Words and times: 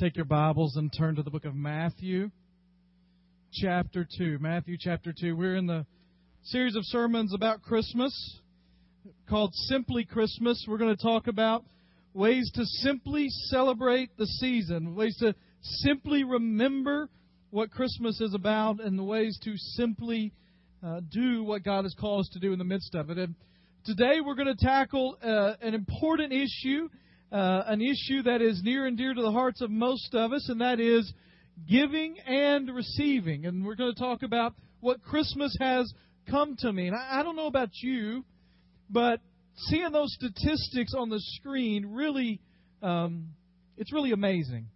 take 0.00 0.16
your 0.16 0.24
Bibles 0.24 0.76
and 0.76 0.90
turn 0.90 1.16
to 1.16 1.22
the 1.22 1.30
book 1.30 1.44
of 1.44 1.54
Matthew, 1.54 2.30
chapter 3.52 4.08
2. 4.16 4.38
Matthew, 4.38 4.78
chapter 4.80 5.12
2. 5.12 5.36
We're 5.36 5.56
in 5.56 5.66
the 5.66 5.84
series 6.42 6.74
of 6.74 6.86
sermons 6.86 7.34
about 7.34 7.60
Christmas 7.60 8.38
called 9.28 9.54
Simply 9.54 10.06
Christmas. 10.06 10.64
We're 10.66 10.78
going 10.78 10.96
to 10.96 11.02
talk 11.02 11.26
about 11.26 11.66
ways 12.14 12.50
to 12.54 12.64
simply 12.64 13.26
celebrate 13.28 14.16
the 14.16 14.24
season, 14.24 14.94
ways 14.94 15.18
to 15.18 15.34
simply 15.60 16.24
remember 16.24 17.10
what 17.50 17.70
Christmas 17.70 18.22
is 18.22 18.32
about, 18.32 18.80
and 18.80 18.98
the 18.98 19.04
ways 19.04 19.38
to 19.44 19.52
simply 19.58 20.32
uh, 20.82 21.00
do 21.12 21.44
what 21.44 21.62
God 21.62 21.84
has 21.84 21.94
called 22.00 22.20
us 22.20 22.30
to 22.32 22.38
do 22.38 22.54
in 22.54 22.58
the 22.58 22.64
midst 22.64 22.94
of 22.94 23.10
it. 23.10 23.18
And 23.18 23.34
today 23.84 24.20
we're 24.24 24.34
going 24.34 24.56
to 24.56 24.64
tackle 24.64 25.18
uh, 25.22 25.56
an 25.60 25.74
important 25.74 26.32
issue 26.32 26.88
uh, 27.32 27.62
an 27.66 27.80
issue 27.80 28.22
that 28.22 28.42
is 28.42 28.60
near 28.62 28.86
and 28.86 28.96
dear 28.96 29.14
to 29.14 29.22
the 29.22 29.30
hearts 29.30 29.60
of 29.60 29.70
most 29.70 30.14
of 30.14 30.32
us, 30.32 30.48
and 30.48 30.60
that 30.60 30.80
is 30.80 31.12
giving 31.68 32.18
and 32.20 32.74
receiving. 32.74 33.46
And 33.46 33.64
we're 33.64 33.76
going 33.76 33.94
to 33.94 34.00
talk 34.00 34.22
about 34.22 34.54
what 34.80 35.02
Christmas 35.02 35.56
has 35.60 35.92
come 36.28 36.56
to 36.60 36.72
mean. 36.72 36.94
I, 36.94 37.20
I 37.20 37.22
don't 37.22 37.36
know 37.36 37.46
about 37.46 37.70
you, 37.74 38.24
but 38.88 39.20
seeing 39.56 39.92
those 39.92 40.12
statistics 40.14 40.94
on 40.96 41.08
the 41.10 41.20
screen 41.20 41.86
really, 41.86 42.40
um, 42.82 43.28
it's 43.76 43.92
really 43.92 44.12
amazing 44.12 44.66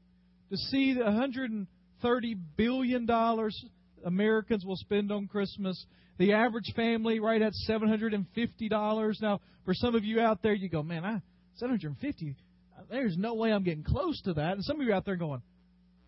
to 0.51 0.57
see 0.57 0.95
the 0.95 1.05
130 1.05 2.37
billion 2.57 3.07
dollars 3.07 3.65
Americans 4.05 4.65
will 4.65 4.77
spend 4.77 5.11
on 5.11 5.27
Christmas. 5.27 5.85
The 6.19 6.35
average 6.35 6.73
family 6.77 7.19
right 7.19 7.43
at 7.43 7.53
$750. 7.69 9.23
Now, 9.23 9.41
for 9.65 9.75
some 9.75 9.95
of 9.95 10.05
you 10.05 10.21
out 10.21 10.43
there, 10.43 10.55
you 10.55 10.69
go, 10.69 10.83
man, 10.83 11.05
I 11.05 11.21
750 11.57 12.37
there's 12.91 13.17
no 13.17 13.35
way 13.35 13.53
I'm 13.53 13.63
getting 13.63 13.85
close 13.85 14.21
to 14.23 14.35
that. 14.35 14.53
And 14.53 14.65
some 14.65 14.81
of 14.81 14.87
you 14.87 14.93
out 14.93 15.05
there 15.05 15.17
going, 15.17 15.43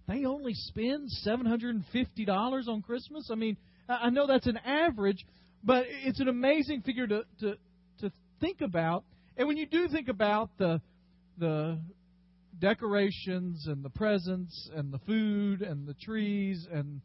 they 0.08 0.24
only 0.24 0.54
spend 0.54 1.08
$750 1.26 2.68
on 2.68 2.82
Christmas? 2.82 3.28
I 3.30 3.34
mean, 3.34 3.56
I 3.88 4.10
know 4.10 4.26
that's 4.26 4.46
an 4.46 4.58
average, 4.58 5.24
but 5.64 5.84
it's 5.88 6.20
an 6.20 6.28
amazing 6.28 6.82
figure 6.82 7.06
to, 7.06 7.22
to, 7.40 7.56
to 8.00 8.12
think 8.40 8.60
about. 8.60 9.04
And 9.36 9.48
when 9.48 9.56
you 9.56 9.66
do 9.66 9.88
think 9.88 10.08
about 10.08 10.50
the, 10.58 10.80
the 11.38 11.78
decorations 12.58 13.66
and 13.66 13.84
the 13.84 13.90
presents 13.90 14.70
and 14.74 14.92
the 14.92 14.98
food 15.00 15.62
and 15.62 15.86
the 15.86 15.94
trees 15.94 16.66
and 16.72 17.00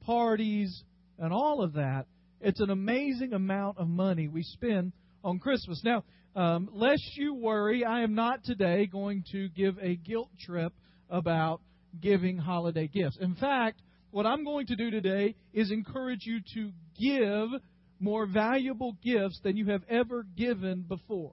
parties 0.00 0.82
and 1.18 1.32
all 1.32 1.62
of 1.62 1.74
that, 1.74 2.06
it's 2.40 2.60
an 2.60 2.70
amazing 2.70 3.32
amount 3.32 3.78
of 3.78 3.88
money 3.88 4.26
we 4.26 4.42
spend 4.42 4.92
on 5.22 5.38
Christmas. 5.38 5.80
Now, 5.84 6.04
um, 6.34 6.68
lest 6.72 7.16
you 7.16 7.34
worry, 7.34 7.84
I 7.84 8.02
am 8.02 8.14
not 8.14 8.44
today 8.44 8.86
going 8.86 9.24
to 9.32 9.48
give 9.50 9.78
a 9.80 9.96
guilt 9.96 10.30
trip 10.40 10.72
about 11.10 11.60
giving 12.00 12.38
holiday 12.38 12.88
gifts. 12.88 13.18
In 13.20 13.34
fact, 13.34 13.82
what 14.10 14.26
I'm 14.26 14.44
going 14.44 14.66
to 14.66 14.76
do 14.76 14.90
today 14.90 15.34
is 15.52 15.70
encourage 15.70 16.24
you 16.24 16.40
to 16.54 16.70
give 16.98 17.60
more 18.00 18.26
valuable 18.26 18.96
gifts 19.02 19.40
than 19.44 19.56
you 19.56 19.66
have 19.66 19.82
ever 19.88 20.26
given 20.36 20.82
before. 20.82 21.32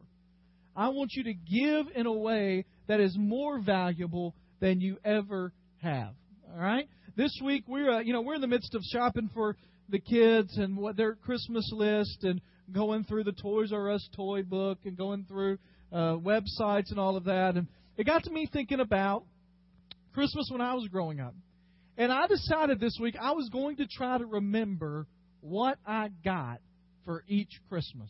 I 0.76 0.90
want 0.90 1.12
you 1.14 1.24
to 1.24 1.34
give 1.34 1.88
in 1.96 2.06
a 2.06 2.14
way 2.14 2.66
that 2.88 3.00
is 3.00 3.16
more 3.18 3.60
valuable 3.60 4.36
than 4.60 4.80
you 4.80 4.98
ever 5.04 5.52
have. 5.82 6.14
All 6.52 6.60
right? 6.60 6.88
This 7.16 7.38
week 7.44 7.64
we're 7.68 7.92
uh, 7.92 8.00
you 8.00 8.14
know 8.14 8.22
we're 8.22 8.36
in 8.36 8.42
the 8.42 8.48
midst 8.48 8.76
of 8.76 8.82
shopping 8.94 9.30
for 9.34 9.58
the 9.90 10.00
kids 10.00 10.58
and 10.58 10.78
what 10.78 10.96
their 10.96 11.16
Christmas 11.16 11.70
list 11.74 12.24
and 12.24 12.40
going 12.74 13.04
through 13.04 13.24
the 13.24 13.32
Toys 13.32 13.72
R 13.72 13.92
Us 13.92 14.08
toy 14.16 14.44
book 14.44 14.80
and 14.86 14.98
going 14.98 15.26
through 15.28 15.58
uh, 15.92 16.16
websites 16.18 16.92
and 16.92 17.00
all 17.00 17.18
of 17.18 17.26
that. 17.26 17.56
And 17.56 17.68
it 17.98 18.06
got 18.06 18.24
to 18.24 18.32
me 18.32 18.48
thinking 18.52 18.80
about 18.80 19.24
Christmas 20.14 20.50
when 20.52 20.62
I 20.62 20.74
was 20.74 20.88
growing 20.88 21.20
up. 21.20 21.34
And 21.98 22.12
I 22.12 22.28
decided 22.28 22.80
this 22.80 22.98
week 23.02 23.16
I 23.20 23.32
was 23.32 23.50
going 23.50 23.78
to 23.78 23.88
try 23.88 24.18
to 24.18 24.26
remember 24.26 25.06
what 25.42 25.78
I 25.86 26.10
got 26.24 26.60
for 27.06 27.24
each 27.28 27.52
Christmas. 27.68 28.10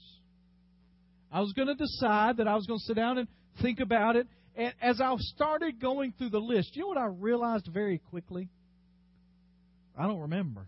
I 1.32 1.42
was 1.42 1.54
going 1.54 1.68
to 1.68 1.76
decide 1.76 2.38
that 2.38 2.48
I 2.48 2.56
was 2.56 2.66
going 2.66 2.80
to 2.80 2.86
sit 2.86 2.96
down 2.96 3.18
and 3.18 3.28
think 3.62 3.80
about 3.80 4.16
it. 4.16 4.28
And 4.56 4.74
as 4.82 5.00
I 5.00 5.16
started 5.18 5.80
going 5.80 6.14
through 6.18 6.32
the 6.32 6.40
list, 6.40 6.76
you 6.76 6.82
know 6.82 6.88
what 6.88 6.98
I 6.98 7.06
realized 7.06 7.70
very 7.72 8.00
quickly? 8.00 8.50
I 9.98 10.08
don't 10.08 10.20
remember. 10.20 10.66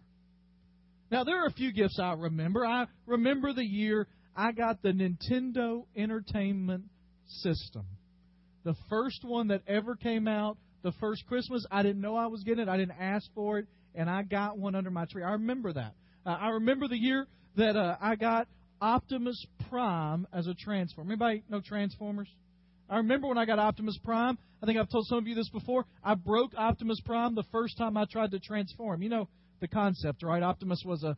Now, 1.11 1.25
there 1.25 1.43
are 1.43 1.47
a 1.47 1.51
few 1.51 1.73
gifts 1.73 1.99
I 1.99 2.13
remember. 2.13 2.65
I 2.65 2.87
remember 3.05 3.51
the 3.51 3.65
year 3.65 4.07
I 4.35 4.53
got 4.53 4.81
the 4.81 4.93
Nintendo 4.93 5.83
Entertainment 5.93 6.85
System. 7.27 7.85
The 8.63 8.75
first 8.89 9.25
one 9.25 9.49
that 9.49 9.61
ever 9.67 9.97
came 9.97 10.25
out, 10.25 10.57
the 10.83 10.93
first 11.01 11.25
Christmas. 11.27 11.65
I 11.69 11.83
didn't 11.83 12.01
know 12.01 12.15
I 12.15 12.27
was 12.27 12.43
getting 12.43 12.63
it. 12.63 12.69
I 12.69 12.77
didn't 12.77 12.95
ask 12.97 13.27
for 13.35 13.59
it, 13.59 13.67
and 13.93 14.09
I 14.09 14.23
got 14.23 14.57
one 14.57 14.73
under 14.73 14.89
my 14.89 15.05
tree. 15.05 15.21
I 15.21 15.33
remember 15.33 15.73
that. 15.73 15.93
Uh, 16.25 16.29
I 16.29 16.49
remember 16.49 16.87
the 16.87 16.97
year 16.97 17.27
that 17.57 17.75
uh, 17.75 17.97
I 17.99 18.15
got 18.15 18.47
Optimus 18.79 19.45
Prime 19.69 20.27
as 20.31 20.47
a 20.47 20.53
Transformer. 20.53 21.11
Anybody 21.11 21.43
know 21.49 21.59
Transformers? 21.59 22.29
I 22.89 22.97
remember 22.97 23.27
when 23.27 23.37
I 23.37 23.45
got 23.45 23.59
Optimus 23.59 23.97
Prime. 24.03 24.37
I 24.63 24.65
think 24.65 24.77
I've 24.77 24.89
told 24.89 25.07
some 25.07 25.17
of 25.17 25.27
you 25.27 25.35
this 25.35 25.49
before. 25.49 25.85
I 26.03 26.15
broke 26.15 26.53
Optimus 26.55 27.01
Prime 27.01 27.35
the 27.35 27.43
first 27.51 27.77
time 27.77 27.97
I 27.97 28.05
tried 28.05 28.31
to 28.31 28.39
transform. 28.39 29.01
You 29.01 29.09
know, 29.09 29.29
the 29.61 29.67
concept, 29.67 30.23
right? 30.23 30.43
Optimus 30.43 30.83
was 30.85 31.03
a 31.03 31.15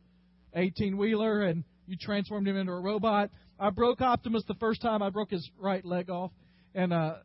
18 0.54 0.96
wheeler, 0.96 1.42
and 1.42 1.64
you 1.86 1.96
transformed 2.00 2.46
him 2.46 2.56
into 2.56 2.72
a 2.72 2.80
robot. 2.80 3.30
I 3.58 3.70
broke 3.70 4.00
Optimus 4.00 4.44
the 4.46 4.54
first 4.54 4.80
time. 4.80 5.02
I 5.02 5.10
broke 5.10 5.30
his 5.30 5.48
right 5.58 5.84
leg 5.84 6.10
off, 6.10 6.30
and 6.74 6.92
uh, 6.92 7.16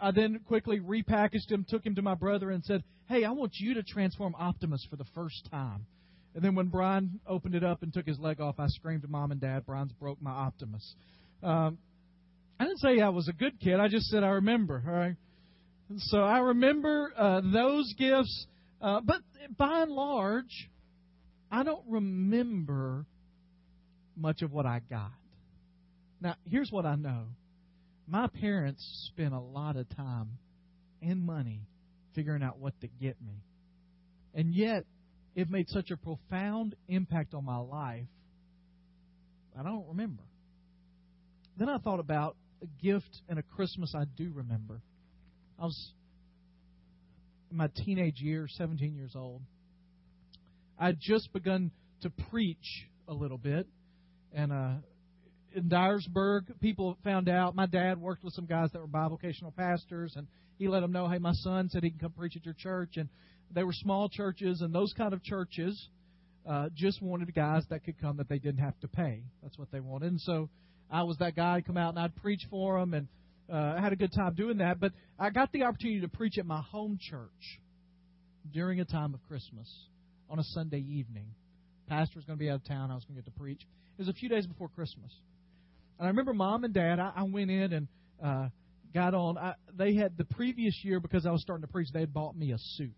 I 0.00 0.10
then 0.10 0.40
quickly 0.46 0.80
repackaged 0.80 1.50
him, 1.50 1.64
took 1.68 1.84
him 1.84 1.94
to 1.94 2.02
my 2.02 2.14
brother, 2.14 2.50
and 2.50 2.62
said, 2.64 2.84
"Hey, 3.08 3.24
I 3.24 3.30
want 3.30 3.52
you 3.56 3.74
to 3.74 3.82
transform 3.82 4.34
Optimus 4.34 4.86
for 4.90 4.96
the 4.96 5.06
first 5.14 5.48
time." 5.50 5.86
And 6.34 6.44
then 6.44 6.54
when 6.54 6.66
Brian 6.66 7.20
opened 7.26 7.54
it 7.54 7.62
up 7.62 7.82
and 7.82 7.92
took 7.92 8.06
his 8.06 8.18
leg 8.18 8.40
off, 8.40 8.56
I 8.58 8.66
screamed 8.68 9.02
to 9.02 9.08
mom 9.08 9.30
and 9.30 9.40
dad, 9.40 9.64
"Brian's 9.66 9.92
broke 9.92 10.20
my 10.20 10.32
Optimus." 10.32 10.94
Um, 11.42 11.78
I 12.58 12.64
didn't 12.64 12.78
say 12.78 13.00
I 13.00 13.08
was 13.08 13.28
a 13.28 13.32
good 13.32 13.60
kid. 13.60 13.80
I 13.80 13.88
just 13.88 14.06
said 14.06 14.24
I 14.24 14.28
remember. 14.28 14.82
All 14.86 14.92
right. 14.92 15.16
And 15.88 16.00
so 16.00 16.22
I 16.22 16.38
remember 16.38 17.12
uh, 17.16 17.40
those 17.52 17.92
gifts 17.98 18.46
uh, 18.80 19.00
but 19.04 19.20
by 19.56 19.82
and 19.82 19.92
large, 19.92 20.70
I 21.50 21.62
don't 21.62 21.84
remember 21.88 23.06
much 24.16 24.42
of 24.42 24.52
what 24.52 24.66
I 24.66 24.80
got. 24.88 25.12
Now, 26.20 26.36
here's 26.48 26.70
what 26.70 26.86
I 26.86 26.94
know 26.96 27.26
my 28.06 28.26
parents 28.26 29.10
spent 29.12 29.32
a 29.32 29.40
lot 29.40 29.76
of 29.76 29.88
time 29.96 30.38
and 31.00 31.24
money 31.24 31.60
figuring 32.14 32.42
out 32.42 32.58
what 32.58 32.78
to 32.80 32.88
get 32.88 33.16
me. 33.20 33.42
And 34.34 34.54
yet, 34.54 34.84
it 35.34 35.50
made 35.50 35.68
such 35.68 35.90
a 35.90 35.96
profound 35.96 36.74
impact 36.88 37.34
on 37.34 37.44
my 37.44 37.58
life, 37.58 38.06
I 39.58 39.62
don't 39.62 39.86
remember. 39.88 40.22
Then 41.56 41.68
I 41.68 41.78
thought 41.78 42.00
about 42.00 42.36
a 42.62 42.66
gift 42.82 43.22
and 43.28 43.38
a 43.38 43.42
Christmas 43.42 43.94
I 43.94 44.04
do 44.16 44.30
remember. 44.34 44.80
I 45.58 45.64
was 45.64 45.92
my 47.54 47.68
teenage 47.84 48.20
years, 48.20 48.52
17 48.58 48.94
years 48.94 49.12
old. 49.14 49.40
I 50.78 50.86
had 50.86 50.98
just 51.00 51.32
begun 51.32 51.70
to 52.02 52.10
preach 52.30 52.88
a 53.08 53.14
little 53.14 53.38
bit, 53.38 53.66
and 54.32 54.52
uh, 54.52 54.74
in 55.54 55.68
Dyersburg, 55.68 56.60
people 56.60 56.98
found 57.04 57.28
out. 57.28 57.54
My 57.54 57.66
dad 57.66 58.00
worked 58.00 58.24
with 58.24 58.34
some 58.34 58.46
guys 58.46 58.70
that 58.72 58.80
were 58.80 58.88
bivocational 58.88 59.54
pastors, 59.54 60.14
and 60.16 60.26
he 60.58 60.66
let 60.66 60.80
them 60.80 60.90
know, 60.90 61.08
"Hey, 61.08 61.18
my 61.18 61.32
son 61.32 61.68
said 61.68 61.84
he 61.84 61.90
can 61.90 62.00
come 62.00 62.12
preach 62.12 62.36
at 62.36 62.44
your 62.44 62.54
church." 62.54 62.96
And 62.96 63.08
they 63.52 63.62
were 63.62 63.72
small 63.72 64.08
churches, 64.08 64.60
and 64.60 64.74
those 64.74 64.92
kind 64.96 65.14
of 65.14 65.22
churches 65.22 65.88
uh, 66.46 66.68
just 66.74 67.00
wanted 67.00 67.32
guys 67.34 67.62
that 67.70 67.84
could 67.84 68.00
come 68.00 68.16
that 68.16 68.28
they 68.28 68.38
didn't 68.38 68.60
have 68.60 68.78
to 68.80 68.88
pay. 68.88 69.22
That's 69.42 69.56
what 69.58 69.70
they 69.70 69.80
wanted. 69.80 70.10
And 70.10 70.20
so 70.20 70.48
I 70.90 71.04
was 71.04 71.16
that 71.18 71.36
guy. 71.36 71.56
I'd 71.56 71.66
come 71.66 71.76
out 71.76 71.90
and 71.90 71.98
I'd 71.98 72.16
preach 72.16 72.42
for 72.50 72.80
them, 72.80 72.94
and 72.94 73.06
uh, 73.52 73.74
I 73.76 73.80
had 73.80 73.92
a 73.92 73.96
good 73.96 74.12
time 74.12 74.34
doing 74.34 74.58
that. 74.58 74.80
But 74.80 74.92
I 75.18 75.30
got 75.30 75.52
the 75.52 75.64
opportunity 75.64 76.00
to 76.00 76.08
preach 76.08 76.38
at 76.38 76.46
my 76.46 76.60
home 76.60 76.98
church 77.00 77.60
during 78.52 78.80
a 78.80 78.84
time 78.84 79.14
of 79.14 79.20
Christmas 79.28 79.72
on 80.30 80.38
a 80.38 80.44
Sunday 80.44 80.80
evening. 80.80 81.26
Pastor 81.88 82.16
was 82.16 82.24
going 82.24 82.38
to 82.38 82.42
be 82.42 82.50
out 82.50 82.56
of 82.56 82.64
town. 82.64 82.90
I 82.90 82.94
was 82.94 83.04
going 83.04 83.16
to 83.16 83.22
get 83.22 83.32
to 83.32 83.38
preach. 83.38 83.60
It 83.60 83.98
was 83.98 84.08
a 84.08 84.12
few 84.12 84.28
days 84.28 84.46
before 84.46 84.68
Christmas. 84.68 85.12
And 85.98 86.06
I 86.06 86.08
remember 86.08 86.32
mom 86.32 86.64
and 86.64 86.74
dad, 86.74 86.98
I, 86.98 87.12
I 87.14 87.22
went 87.24 87.50
in 87.50 87.72
and 87.72 87.88
uh, 88.24 88.48
got 88.92 89.14
on. 89.14 89.38
I, 89.38 89.54
they 89.76 89.94
had 89.94 90.16
the 90.16 90.24
previous 90.24 90.74
year, 90.82 90.98
because 90.98 91.26
I 91.26 91.30
was 91.30 91.42
starting 91.42 91.66
to 91.66 91.72
preach, 91.72 91.88
they 91.92 92.00
had 92.00 92.14
bought 92.14 92.36
me 92.36 92.52
a 92.52 92.58
suit. 92.58 92.90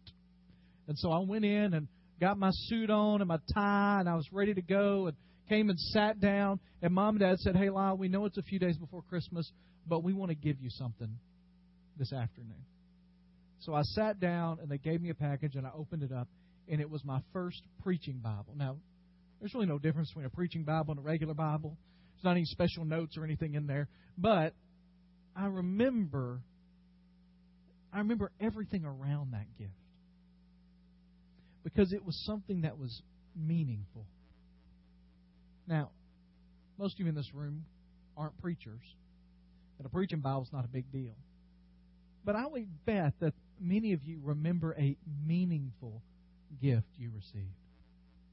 And 0.88 0.96
so 0.98 1.10
I 1.10 1.18
went 1.18 1.44
in 1.44 1.74
and 1.74 1.88
got 2.20 2.38
my 2.38 2.50
suit 2.52 2.90
on 2.90 3.20
and 3.20 3.28
my 3.28 3.38
tie, 3.52 3.98
and 4.00 4.08
I 4.08 4.14
was 4.14 4.26
ready 4.32 4.54
to 4.54 4.62
go. 4.62 5.08
And 5.08 5.16
came 5.48 5.70
and 5.70 5.78
sat 5.78 6.20
down, 6.20 6.60
and 6.82 6.92
mom 6.92 7.16
and 7.16 7.20
dad 7.20 7.38
said, 7.38 7.56
Hey, 7.56 7.70
Lyle, 7.70 7.96
we 7.96 8.08
know 8.08 8.24
it's 8.24 8.38
a 8.38 8.42
few 8.42 8.58
days 8.58 8.76
before 8.76 9.02
Christmas, 9.02 9.50
but 9.86 10.02
we 10.02 10.12
want 10.12 10.30
to 10.30 10.34
give 10.34 10.60
you 10.60 10.70
something 10.70 11.18
this 11.98 12.12
afternoon. 12.12 12.64
So 13.60 13.74
I 13.74 13.82
sat 13.82 14.20
down, 14.20 14.58
and 14.60 14.70
they 14.70 14.78
gave 14.78 15.00
me 15.00 15.10
a 15.10 15.14
package, 15.14 15.56
and 15.56 15.66
I 15.66 15.70
opened 15.76 16.02
it 16.02 16.12
up, 16.12 16.28
and 16.68 16.80
it 16.80 16.90
was 16.90 17.04
my 17.04 17.20
first 17.32 17.62
preaching 17.82 18.20
Bible. 18.22 18.54
Now, 18.56 18.76
there's 19.40 19.54
really 19.54 19.66
no 19.66 19.78
difference 19.78 20.08
between 20.08 20.26
a 20.26 20.30
preaching 20.30 20.64
Bible 20.64 20.92
and 20.92 20.98
a 20.98 21.02
regular 21.02 21.34
Bible. 21.34 21.76
There's 22.14 22.24
not 22.24 22.32
any 22.32 22.44
special 22.44 22.84
notes 22.84 23.16
or 23.16 23.24
anything 23.24 23.54
in 23.54 23.66
there. 23.66 23.88
But 24.18 24.54
I 25.34 25.46
remember 25.46 26.40
I 27.92 28.00
remember 28.00 28.30
everything 28.40 28.84
around 28.84 29.32
that 29.32 29.46
gift 29.58 29.72
because 31.64 31.92
it 31.94 32.04
was 32.04 32.14
something 32.26 32.62
that 32.62 32.78
was 32.78 33.02
meaningful. 33.34 34.06
Now, 35.66 35.90
most 36.78 36.94
of 36.94 37.00
you 37.00 37.08
in 37.08 37.14
this 37.14 37.32
room 37.34 37.64
aren't 38.16 38.36
preachers, 38.38 38.82
and 39.78 39.86
a 39.86 39.88
preaching 39.88 40.20
Bible 40.20 40.42
is 40.42 40.52
not 40.52 40.64
a 40.64 40.68
big 40.68 40.90
deal. 40.92 41.14
But 42.24 42.36
I 42.36 42.46
would 42.46 42.68
bet 42.84 43.14
that 43.20 43.34
many 43.60 43.92
of 43.92 44.02
you 44.04 44.20
remember 44.22 44.74
a 44.78 44.96
meaningful 45.26 46.02
gift 46.60 46.86
you 46.96 47.10
received, 47.14 47.54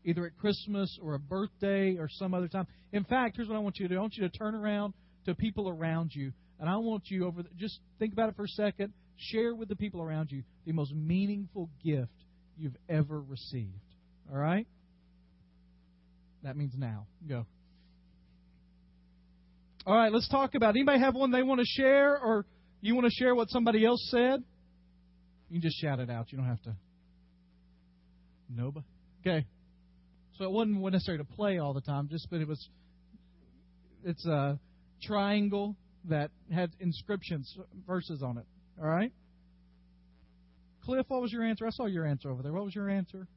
either 0.03 0.25
at 0.25 0.37
Christmas 0.37 0.97
or 1.01 1.15
a 1.15 1.19
birthday 1.19 1.97
or 1.97 2.09
some 2.09 2.33
other 2.33 2.47
time. 2.47 2.67
In 2.91 3.03
fact, 3.03 3.35
here's 3.35 3.47
what 3.47 3.55
I 3.55 3.59
want 3.59 3.77
you 3.77 3.87
to 3.87 3.93
do 3.93 3.97
I 3.97 4.01
want 4.01 4.15
you 4.15 4.27
to 4.27 4.37
turn 4.37 4.55
around 4.55 4.93
to 5.25 5.35
people 5.35 5.69
around 5.69 6.11
you, 6.13 6.33
and 6.59 6.69
I 6.69 6.77
want 6.77 7.03
you 7.07 7.25
over 7.25 7.43
the, 7.43 7.49
just 7.57 7.79
think 7.99 8.13
about 8.13 8.29
it 8.29 8.35
for 8.35 8.45
a 8.45 8.49
second. 8.49 8.93
Share 9.15 9.53
with 9.53 9.69
the 9.69 9.75
people 9.75 10.01
around 10.01 10.31
you 10.31 10.43
the 10.65 10.73
most 10.73 10.93
meaningful 10.93 11.69
gift 11.83 12.11
you've 12.57 12.75
ever 12.89 13.21
received. 13.21 13.69
All 14.31 14.37
right? 14.37 14.67
That 16.43 16.57
means 16.57 16.73
now. 16.77 17.07
Go. 17.27 17.45
All 19.85 19.95
right, 19.95 20.11
let's 20.11 20.29
talk 20.29 20.55
about. 20.55 20.75
It. 20.75 20.79
Anybody 20.79 20.99
have 20.99 21.15
one 21.15 21.31
they 21.31 21.43
want 21.43 21.59
to 21.59 21.65
share, 21.65 22.17
or 22.17 22.45
you 22.81 22.95
want 22.95 23.05
to 23.05 23.11
share 23.11 23.33
what 23.35 23.49
somebody 23.49 23.85
else 23.85 24.05
said? 24.11 24.43
You 25.49 25.59
can 25.59 25.61
just 25.61 25.79
shout 25.81 25.99
it 25.99 26.09
out. 26.09 26.31
You 26.31 26.37
don't 26.37 26.47
have 26.47 26.61
to. 26.63 26.75
Nobody. 28.49 28.85
Okay. 29.21 29.45
So 30.37 30.45
it 30.45 30.51
wasn't 30.51 30.81
necessary 30.81 31.17
to 31.17 31.23
play 31.23 31.59
all 31.59 31.73
the 31.73 31.81
time, 31.81 32.07
just 32.09 32.29
but 32.29 32.41
it 32.41 32.47
was. 32.47 32.69
It's 34.03 34.25
a 34.25 34.59
triangle 35.01 35.75
that 36.09 36.31
had 36.53 36.71
inscriptions, 36.79 37.55
verses 37.87 38.21
on 38.21 38.37
it. 38.37 38.45
All 38.81 38.87
right. 38.87 39.11
Cliff, 40.83 41.05
what 41.07 41.21
was 41.21 41.31
your 41.31 41.43
answer? 41.43 41.65
I 41.65 41.69
saw 41.69 41.85
your 41.85 42.05
answer 42.05 42.29
over 42.29 42.43
there. 42.43 42.51
What 42.51 42.65
was 42.65 42.75
your 42.75 42.89
answer? 42.89 43.27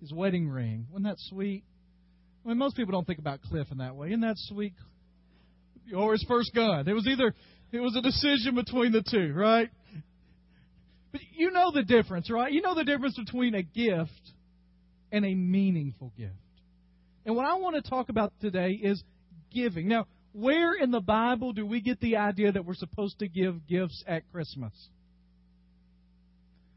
His 0.00 0.12
wedding 0.12 0.48
ring. 0.48 0.86
Wasn't 0.90 1.04
that 1.04 1.18
sweet? 1.18 1.62
I 2.46 2.50
mean, 2.50 2.58
most 2.58 2.76
people 2.76 2.92
don't 2.92 3.04
think 3.04 3.18
about 3.18 3.42
Cliff 3.42 3.66
in 3.72 3.78
that 3.78 3.96
way. 3.96 4.08
Isn't 4.08 4.20
that 4.20 4.36
sweet? 4.36 4.74
Or 5.94 6.12
his 6.12 6.24
first 6.28 6.54
gun. 6.54 6.86
It 6.88 6.92
was 6.92 7.06
either 7.08 7.34
it 7.72 7.80
was 7.80 7.96
a 7.96 8.00
decision 8.02 8.54
between 8.54 8.92
the 8.92 9.02
two, 9.02 9.32
right? 9.34 9.68
But 11.10 11.20
you 11.34 11.50
know 11.50 11.72
the 11.72 11.82
difference, 11.82 12.30
right? 12.30 12.52
You 12.52 12.62
know 12.62 12.74
the 12.76 12.84
difference 12.84 13.18
between 13.18 13.56
a 13.56 13.62
gift 13.62 14.12
and 15.10 15.24
a 15.24 15.34
meaningful 15.34 16.12
gift. 16.16 16.32
And 17.24 17.34
what 17.34 17.46
I 17.46 17.54
want 17.54 17.82
to 17.82 17.90
talk 17.90 18.10
about 18.10 18.32
today 18.40 18.78
is 18.80 19.02
giving. 19.52 19.88
Now, 19.88 20.06
where 20.32 20.74
in 20.74 20.92
the 20.92 21.00
Bible 21.00 21.52
do 21.52 21.66
we 21.66 21.80
get 21.80 21.98
the 21.98 22.16
idea 22.16 22.52
that 22.52 22.64
we're 22.64 22.74
supposed 22.74 23.18
to 23.18 23.28
give 23.28 23.66
gifts 23.66 24.04
at 24.06 24.22
Christmas? 24.30 24.72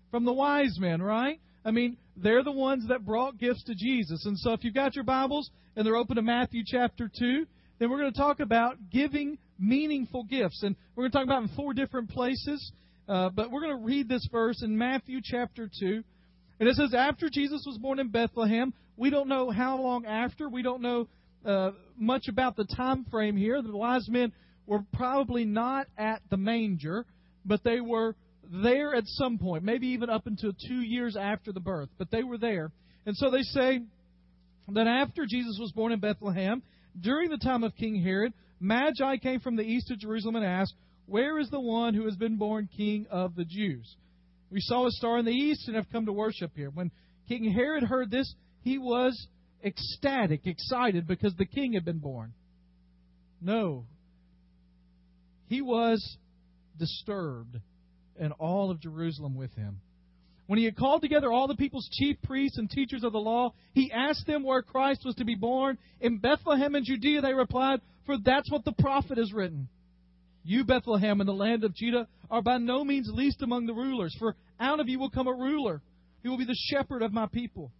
From 0.09 0.25
the 0.25 0.33
wise 0.33 0.77
men, 0.79 0.99
right? 0.99 1.39
I 1.65 1.71
mean, 1.71 1.97
they're 2.15 2.43
the 2.43 2.51
ones 2.51 2.87
that 2.89 3.05
brought 3.05 3.37
gifts 3.37 3.63
to 3.65 3.75
Jesus. 3.75 4.25
And 4.25 4.37
so 4.37 4.53
if 4.53 4.63
you've 4.63 4.73
got 4.73 4.95
your 4.95 5.03
Bibles 5.03 5.49
and 5.75 5.85
they're 5.85 5.95
open 5.95 6.15
to 6.15 6.21
Matthew 6.21 6.63
chapter 6.65 7.09
2, 7.17 7.45
then 7.79 7.89
we're 7.89 7.99
going 7.99 8.11
to 8.11 8.17
talk 8.17 8.39
about 8.39 8.77
giving 8.91 9.37
meaningful 9.57 10.23
gifts. 10.23 10.63
And 10.63 10.75
we're 10.95 11.03
going 11.03 11.11
to 11.11 11.17
talk 11.17 11.25
about 11.25 11.43
in 11.43 11.49
four 11.55 11.73
different 11.73 12.09
places. 12.09 12.71
Uh, 13.07 13.29
but 13.29 13.51
we're 13.51 13.61
going 13.61 13.77
to 13.77 13.83
read 13.83 14.07
this 14.07 14.27
verse 14.31 14.61
in 14.63 14.77
Matthew 14.77 15.19
chapter 15.23 15.69
2. 15.79 16.03
And 16.59 16.69
it 16.69 16.75
says, 16.75 16.93
After 16.93 17.29
Jesus 17.29 17.63
was 17.65 17.77
born 17.77 17.99
in 17.99 18.09
Bethlehem, 18.09 18.73
we 18.97 19.09
don't 19.09 19.27
know 19.29 19.49
how 19.49 19.81
long 19.81 20.05
after. 20.05 20.49
We 20.49 20.61
don't 20.61 20.81
know 20.81 21.07
uh, 21.45 21.71
much 21.97 22.27
about 22.27 22.55
the 22.55 22.65
time 22.65 23.05
frame 23.09 23.37
here. 23.37 23.61
The 23.61 23.75
wise 23.75 24.07
men 24.09 24.33
were 24.67 24.83
probably 24.93 25.45
not 25.45 25.87
at 25.97 26.21
the 26.29 26.37
manger, 26.37 27.05
but 27.45 27.63
they 27.63 27.79
were 27.79 28.15
there 28.51 28.95
at 28.95 29.03
some 29.05 29.37
point, 29.37 29.63
maybe 29.63 29.87
even 29.87 30.09
up 30.09 30.27
until 30.27 30.51
two 30.67 30.81
years 30.81 31.15
after 31.15 31.51
the 31.51 31.59
birth, 31.59 31.89
but 31.97 32.09
they 32.11 32.23
were 32.23 32.37
there. 32.37 32.71
And 33.05 33.15
so 33.15 33.29
they 33.29 33.43
say 33.43 33.81
that 34.69 34.87
after 34.87 35.25
Jesus 35.29 35.57
was 35.59 35.71
born 35.71 35.91
in 35.91 35.99
Bethlehem, 35.99 36.63
during 36.99 37.29
the 37.29 37.37
time 37.37 37.63
of 37.63 37.75
King 37.75 38.01
Herod, 38.01 38.33
Magi 38.59 39.17
came 39.17 39.39
from 39.39 39.55
the 39.55 39.63
east 39.63 39.87
to 39.87 39.95
Jerusalem 39.95 40.35
and 40.35 40.45
asked, 40.45 40.73
Where 41.05 41.39
is 41.39 41.49
the 41.49 41.59
one 41.59 41.93
who 41.93 42.05
has 42.05 42.15
been 42.15 42.37
born 42.37 42.67
king 42.75 43.05
of 43.09 43.35
the 43.35 43.45
Jews? 43.45 43.95
We 44.51 44.61
saw 44.61 44.87
a 44.87 44.91
star 44.91 45.19
in 45.19 45.25
the 45.25 45.31
east 45.31 45.67
and 45.67 45.75
have 45.75 45.91
come 45.91 46.07
to 46.07 46.13
worship 46.13 46.51
here. 46.55 46.71
When 46.71 46.91
King 47.27 47.51
Herod 47.51 47.83
heard 47.83 48.09
this, 48.09 48.33
he 48.63 48.79
was 48.79 49.27
ecstatic, 49.63 50.47
excited 50.47 51.07
because 51.07 51.35
the 51.35 51.45
king 51.45 51.73
had 51.73 51.85
been 51.85 51.99
born. 51.99 52.33
No. 53.41 53.85
He 55.47 55.61
was 55.61 56.17
disturbed 56.77 57.57
and 58.19 58.33
all 58.33 58.69
of 58.69 58.81
Jerusalem 58.81 59.35
with 59.35 59.53
him. 59.55 59.81
When 60.47 60.57
he 60.57 60.65
had 60.65 60.75
called 60.75 61.01
together 61.01 61.31
all 61.31 61.47
the 61.47 61.55
people's 61.55 61.87
chief 61.91 62.17
priests 62.23 62.57
and 62.57 62.69
teachers 62.69 63.03
of 63.03 63.11
the 63.11 63.19
law, 63.19 63.53
he 63.73 63.91
asked 63.91 64.25
them 64.25 64.43
where 64.43 64.63
Christ 64.63 65.01
was 65.05 65.15
to 65.15 65.25
be 65.25 65.35
born. 65.35 65.77
In 66.01 66.17
Bethlehem 66.17 66.75
in 66.75 66.83
Judea, 66.83 67.21
they 67.21 67.33
replied, 67.33 67.81
For 68.05 68.17
that's 68.17 68.51
what 68.51 68.65
the 68.65 68.71
prophet 68.71 69.19
has 69.19 69.31
written. 69.31 69.69
You, 70.43 70.63
Bethlehem, 70.63 71.21
in 71.21 71.27
the 71.27 71.33
land 71.33 71.63
of 71.63 71.75
Judah, 71.75 72.07
are 72.31 72.41
by 72.41 72.57
no 72.57 72.83
means 72.83 73.11
least 73.13 73.43
among 73.43 73.67
the 73.67 73.73
rulers, 73.73 74.15
for 74.17 74.35
out 74.59 74.79
of 74.79 74.89
you 74.89 74.97
will 74.97 75.11
come 75.11 75.27
a 75.27 75.33
ruler. 75.33 75.81
He 76.23 76.29
will 76.29 76.37
be 76.37 76.45
the 76.45 76.57
shepherd 76.71 77.03
of 77.03 77.13
my 77.13 77.27
people. 77.27 77.71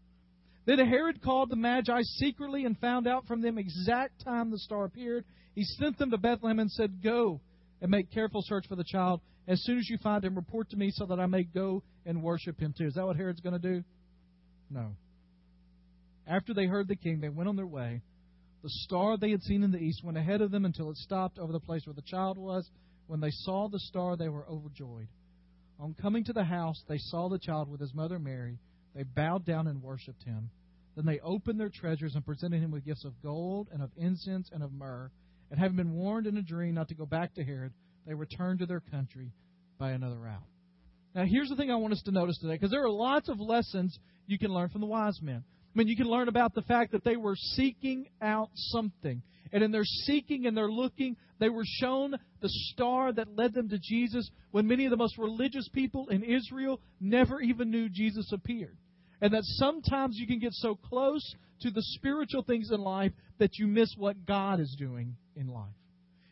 Then 0.65 0.77
Herod 0.77 1.23
called 1.23 1.49
the 1.49 1.55
Magi 1.55 2.01
secretly 2.03 2.65
and 2.65 2.77
found 2.77 3.07
out 3.07 3.25
from 3.25 3.41
them 3.41 3.57
exact 3.57 4.23
time 4.23 4.51
the 4.51 4.59
star 4.59 4.85
appeared. 4.85 5.25
He 5.55 5.63
sent 5.63 5.97
them 5.97 6.11
to 6.11 6.17
Bethlehem 6.19 6.59
and 6.59 6.69
said, 6.69 7.01
Go 7.03 7.41
and 7.81 7.89
make 7.89 8.11
careful 8.11 8.43
search 8.45 8.67
for 8.67 8.75
the 8.75 8.83
child. 8.83 9.21
As 9.49 9.59
soon 9.63 9.79
as 9.79 9.89
you 9.89 9.97
find 9.97 10.23
him, 10.23 10.35
report 10.35 10.69
to 10.69 10.77
me 10.77 10.91
so 10.91 11.07
that 11.07 11.19
I 11.19 11.25
may 11.25 11.43
go 11.43 11.81
and 12.05 12.21
worship 12.21 12.59
him 12.59 12.71
too. 12.77 12.85
Is 12.85 12.93
that 12.93 13.05
what 13.05 13.15
Herod's 13.15 13.41
going 13.41 13.59
to 13.59 13.67
do? 13.67 13.83
No. 14.69 14.95
After 16.27 16.53
they 16.53 16.67
heard 16.67 16.87
the 16.87 16.95
king, 16.95 17.19
they 17.19 17.29
went 17.29 17.49
on 17.49 17.55
their 17.55 17.65
way. 17.65 18.03
The 18.61 18.69
star 18.69 19.17
they 19.17 19.31
had 19.31 19.41
seen 19.41 19.63
in 19.63 19.71
the 19.71 19.79
east 19.79 20.03
went 20.03 20.19
ahead 20.19 20.41
of 20.41 20.51
them 20.51 20.65
until 20.65 20.91
it 20.91 20.97
stopped 20.97 21.39
over 21.39 21.51
the 21.51 21.59
place 21.59 21.81
where 21.87 21.95
the 21.95 22.03
child 22.03 22.37
was. 22.37 22.69
When 23.07 23.21
they 23.21 23.31
saw 23.31 23.67
the 23.67 23.79
star, 23.79 24.15
they 24.15 24.29
were 24.29 24.47
overjoyed. 24.47 25.07
On 25.79 25.95
coming 25.99 26.23
to 26.25 26.33
the 26.33 26.43
house, 26.43 26.83
they 26.87 26.99
saw 26.99 27.27
the 27.27 27.39
child 27.39 27.71
with 27.71 27.81
his 27.81 27.95
mother 27.95 28.19
Mary. 28.19 28.59
They 28.93 29.01
bowed 29.03 29.45
down 29.45 29.65
and 29.65 29.81
worshipped 29.81 30.23
him. 30.23 30.51
Then 30.95 31.07
they 31.07 31.19
opened 31.21 31.59
their 31.59 31.69
treasures 31.69 32.13
and 32.13 32.23
presented 32.23 32.61
him 32.61 32.69
with 32.69 32.85
gifts 32.85 33.05
of 33.05 33.19
gold 33.23 33.69
and 33.71 33.81
of 33.81 33.89
incense 33.97 34.51
and 34.53 34.61
of 34.61 34.71
myrrh. 34.71 35.09
And 35.49 35.59
having 35.59 35.77
been 35.77 35.93
warned 35.93 36.27
in 36.27 36.37
a 36.37 36.43
dream 36.43 36.75
not 36.75 36.89
to 36.89 36.95
go 36.95 37.07
back 37.07 37.33
to 37.33 37.43
Herod, 37.43 37.73
they 38.05 38.13
returned 38.13 38.59
to 38.59 38.65
their 38.65 38.79
country 38.79 39.31
by 39.77 39.91
another 39.91 40.17
route. 40.17 40.43
Now, 41.15 41.25
here's 41.25 41.49
the 41.49 41.55
thing 41.55 41.71
I 41.71 41.75
want 41.75 41.93
us 41.93 42.01
to 42.03 42.11
notice 42.11 42.37
today, 42.37 42.53
because 42.53 42.71
there 42.71 42.83
are 42.83 42.89
lots 42.89 43.29
of 43.29 43.39
lessons 43.39 43.97
you 44.27 44.37
can 44.37 44.53
learn 44.53 44.69
from 44.69 44.81
the 44.81 44.87
wise 44.87 45.19
men. 45.21 45.43
I 45.73 45.77
mean, 45.77 45.87
you 45.87 45.95
can 45.95 46.07
learn 46.07 46.27
about 46.27 46.53
the 46.53 46.61
fact 46.63 46.91
that 46.91 47.03
they 47.03 47.15
were 47.15 47.35
seeking 47.35 48.07
out 48.21 48.49
something. 48.53 49.21
And 49.51 49.63
in 49.63 49.71
their 49.71 49.83
seeking 49.83 50.45
and 50.45 50.55
their 50.55 50.69
looking, 50.69 51.15
they 51.39 51.49
were 51.49 51.63
shown 51.65 52.11
the 52.41 52.49
star 52.49 53.11
that 53.13 53.35
led 53.35 53.53
them 53.53 53.69
to 53.69 53.79
Jesus 53.79 54.29
when 54.51 54.67
many 54.67 54.85
of 54.85 54.91
the 54.91 54.97
most 54.97 55.17
religious 55.17 55.67
people 55.69 56.09
in 56.09 56.23
Israel 56.23 56.79
never 56.99 57.39
even 57.41 57.71
knew 57.71 57.89
Jesus 57.89 58.31
appeared. 58.31 58.77
And 59.21 59.33
that 59.33 59.43
sometimes 59.43 60.17
you 60.17 60.27
can 60.27 60.39
get 60.39 60.53
so 60.53 60.75
close 60.75 61.23
to 61.61 61.71
the 61.71 61.81
spiritual 61.81 62.43
things 62.43 62.71
in 62.71 62.79
life 62.79 63.11
that 63.39 63.57
you 63.57 63.67
miss 63.67 63.93
what 63.97 64.25
God 64.25 64.59
is 64.59 64.75
doing 64.77 65.15
in 65.35 65.47
life. 65.47 65.65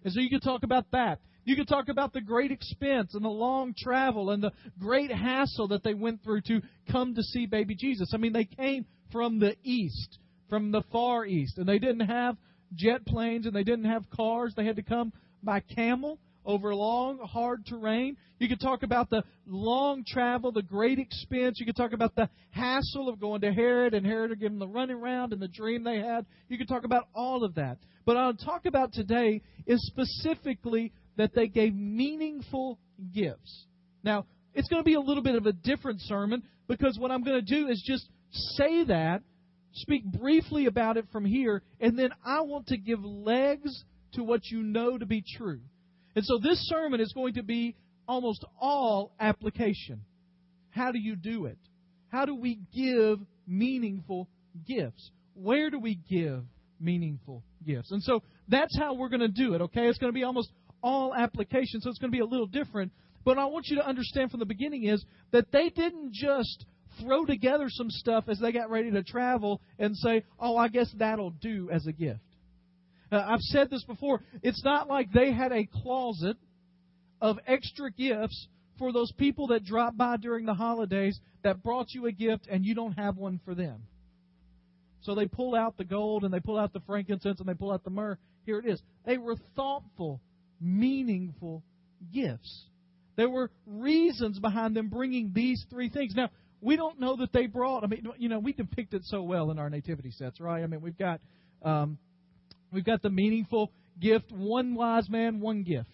And 0.03 0.13
so 0.13 0.19
you 0.19 0.29
can 0.29 0.39
talk 0.39 0.63
about 0.63 0.85
that. 0.91 1.19
You 1.47 1.55
could 1.55 1.69
talk 1.69 1.87
about 1.87 2.11
the 2.11 2.19
great 2.19 2.51
expense 2.51 3.15
and 3.15 3.23
the 3.23 3.29
long 3.29 3.73
travel 3.73 4.31
and 4.31 4.43
the 4.43 4.51
great 4.81 5.09
hassle 5.09 5.69
that 5.69 5.81
they 5.81 5.93
went 5.93 6.21
through 6.21 6.41
to 6.41 6.61
come 6.91 7.15
to 7.15 7.23
see 7.23 7.45
baby 7.45 7.73
Jesus. 7.73 8.11
I 8.13 8.17
mean, 8.17 8.33
they 8.33 8.43
came 8.43 8.85
from 9.13 9.39
the 9.39 9.55
east, 9.63 10.19
from 10.49 10.73
the 10.73 10.83
far 10.91 11.25
east, 11.25 11.57
and 11.57 11.65
they 11.65 11.79
didn't 11.79 12.05
have 12.05 12.35
jet 12.75 13.05
planes 13.05 13.45
and 13.45 13.55
they 13.55 13.63
didn't 13.63 13.85
have 13.85 14.03
cars. 14.13 14.55
They 14.57 14.65
had 14.65 14.75
to 14.75 14.81
come 14.81 15.13
by 15.41 15.61
camel 15.61 16.19
over 16.43 16.75
long, 16.75 17.19
hard 17.19 17.65
terrain. 17.65 18.17
You 18.39 18.49
could 18.49 18.59
talk 18.59 18.83
about 18.83 19.09
the 19.09 19.23
long 19.45 20.03
travel, 20.05 20.51
the 20.51 20.61
great 20.61 20.99
expense. 20.99 21.61
You 21.61 21.65
could 21.65 21.77
talk 21.77 21.93
about 21.93 22.13
the 22.13 22.29
hassle 22.51 23.07
of 23.07 23.21
going 23.21 23.39
to 23.41 23.53
Herod 23.53 23.93
and 23.93 24.05
Herod 24.05 24.37
give 24.37 24.51
them 24.51 24.59
the 24.59 24.67
running 24.67 24.97
around 24.97 25.31
and 25.31 25.41
the 25.41 25.47
dream 25.47 25.85
they 25.85 25.99
had. 25.99 26.25
You 26.49 26.57
could 26.57 26.67
talk 26.67 26.83
about 26.83 27.07
all 27.15 27.45
of 27.45 27.55
that. 27.55 27.77
But 28.05 28.17
I'll 28.17 28.33
talk 28.33 28.65
about 28.65 28.91
today 28.91 29.41
is 29.65 29.85
specifically 29.87 30.91
that 31.17 31.33
they 31.35 31.47
gave 31.47 31.73
meaningful 31.75 32.79
gifts. 33.13 33.65
Now, 34.03 34.25
it's 34.53 34.67
going 34.69 34.81
to 34.81 34.85
be 34.85 34.95
a 34.95 34.99
little 35.01 35.23
bit 35.23 35.35
of 35.35 35.45
a 35.45 35.51
different 35.51 36.01
sermon 36.01 36.43
because 36.67 36.97
what 36.97 37.11
I'm 37.11 37.23
going 37.23 37.43
to 37.43 37.55
do 37.55 37.67
is 37.67 37.83
just 37.85 38.07
say 38.31 38.85
that, 38.85 39.21
speak 39.73 40.03
briefly 40.05 40.65
about 40.65 40.97
it 40.97 41.05
from 41.11 41.25
here, 41.25 41.61
and 41.79 41.97
then 41.97 42.09
I 42.25 42.41
want 42.41 42.67
to 42.67 42.77
give 42.77 43.03
legs 43.03 43.83
to 44.13 44.23
what 44.23 44.45
you 44.45 44.63
know 44.63 44.97
to 44.97 45.05
be 45.05 45.23
true. 45.37 45.59
And 46.15 46.25
so 46.25 46.39
this 46.41 46.59
sermon 46.67 46.99
is 46.99 47.13
going 47.13 47.35
to 47.35 47.43
be 47.43 47.75
almost 48.07 48.43
all 48.59 49.11
application. 49.19 50.01
How 50.71 50.91
do 50.91 50.99
you 50.99 51.15
do 51.15 51.45
it? 51.45 51.57
How 52.09 52.25
do 52.25 52.35
we 52.35 52.59
give 52.73 53.19
meaningful 53.47 54.27
gifts? 54.67 55.11
Where 55.33 55.69
do 55.69 55.79
we 55.79 55.99
give 56.09 56.43
meaningful 56.79 57.43
gifts? 57.65 57.91
And 57.91 58.01
so 58.01 58.23
that's 58.47 58.77
how 58.77 58.95
we're 58.95 59.09
going 59.09 59.19
to 59.19 59.27
do 59.27 59.53
it, 59.53 59.61
okay? 59.61 59.87
It's 59.87 59.99
going 59.99 60.11
to 60.11 60.17
be 60.17 60.23
almost 60.23 60.49
all 60.87 61.13
application, 61.13 61.81
so 61.81 61.89
it's 61.89 61.99
going 61.99 62.11
to 62.11 62.15
be 62.15 62.21
a 62.21 62.25
little 62.25 62.47
different. 62.47 62.93
But 63.25 63.37
I 63.37 63.45
want 63.45 63.67
you 63.67 63.75
to 63.75 63.85
understand 63.85 64.31
from 64.31 64.39
the 64.39 64.45
beginning 64.45 64.85
is 64.85 65.03
that 65.31 65.51
they 65.51 65.67
didn't 65.69 66.13
just 66.13 66.65
throw 67.01 67.25
together 67.25 67.65
some 67.67 67.89
stuff 67.89 68.23
as 68.29 68.39
they 68.39 68.53
got 68.53 68.69
ready 68.69 68.89
to 68.91 69.03
travel 69.03 69.59
and 69.77 69.97
say, 69.97 70.23
oh, 70.39 70.55
I 70.55 70.69
guess 70.69 70.89
that'll 70.97 71.31
do 71.31 71.69
as 71.69 71.85
a 71.87 71.91
gift. 71.91 72.21
Uh, 73.11 73.23
I've 73.27 73.41
said 73.41 73.69
this 73.69 73.83
before. 73.83 74.21
It's 74.41 74.63
not 74.63 74.87
like 74.87 75.11
they 75.11 75.33
had 75.33 75.51
a 75.51 75.67
closet 75.83 76.37
of 77.21 77.37
extra 77.45 77.91
gifts 77.91 78.47
for 78.79 78.93
those 78.93 79.11
people 79.11 79.47
that 79.47 79.65
drop 79.65 79.97
by 79.97 80.15
during 80.17 80.45
the 80.45 80.53
holidays 80.53 81.19
that 81.43 81.61
brought 81.63 81.87
you 81.91 82.05
a 82.05 82.11
gift 82.13 82.47
and 82.49 82.65
you 82.65 82.75
don't 82.75 82.93
have 82.93 83.17
one 83.17 83.41
for 83.43 83.53
them. 83.53 83.83
So 85.01 85.15
they 85.15 85.27
pull 85.27 85.53
out 85.53 85.77
the 85.77 85.85
gold 85.85 86.23
and 86.23 86.33
they 86.33 86.39
pull 86.39 86.57
out 86.57 86.71
the 86.71 86.81
frankincense 86.81 87.39
and 87.39 87.47
they 87.47 87.53
pull 87.53 87.71
out 87.71 87.83
the 87.83 87.89
myrrh. 87.89 88.17
Here 88.45 88.59
it 88.59 88.65
is. 88.65 88.81
They 89.05 89.17
were 89.17 89.35
thoughtful, 89.55 90.21
meaningful 90.59 91.63
gifts. 92.13 92.65
There 93.15 93.29
were 93.29 93.49
reasons 93.65 94.39
behind 94.39 94.75
them 94.75 94.89
bringing 94.89 95.31
these 95.33 95.65
three 95.69 95.89
things. 95.89 96.13
Now, 96.15 96.29
we 96.61 96.75
don't 96.75 96.99
know 96.99 97.17
that 97.17 97.33
they 97.33 97.47
brought. 97.47 97.83
I 97.83 97.87
mean, 97.87 98.07
you 98.17 98.29
know, 98.29 98.39
we 98.39 98.53
depict 98.53 98.93
it 98.93 99.03
so 99.05 99.23
well 99.23 99.51
in 99.51 99.59
our 99.59 99.69
nativity 99.69 100.11
sets, 100.11 100.39
right? 100.39 100.63
I 100.63 100.67
mean, 100.67 100.81
we've 100.81 100.97
got 100.97 101.19
um, 101.61 101.97
we've 102.71 102.85
got 102.85 103.01
the 103.01 103.09
meaningful 103.09 103.71
gift, 103.99 104.31
one 104.31 104.75
wise 104.75 105.09
man, 105.09 105.39
one 105.39 105.63
gift. 105.63 105.89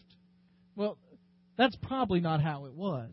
Well, 0.75 0.98
that's 1.58 1.75
probably 1.84 2.20
not 2.20 2.41
how 2.41 2.65
it 2.65 2.74
was. 2.74 3.12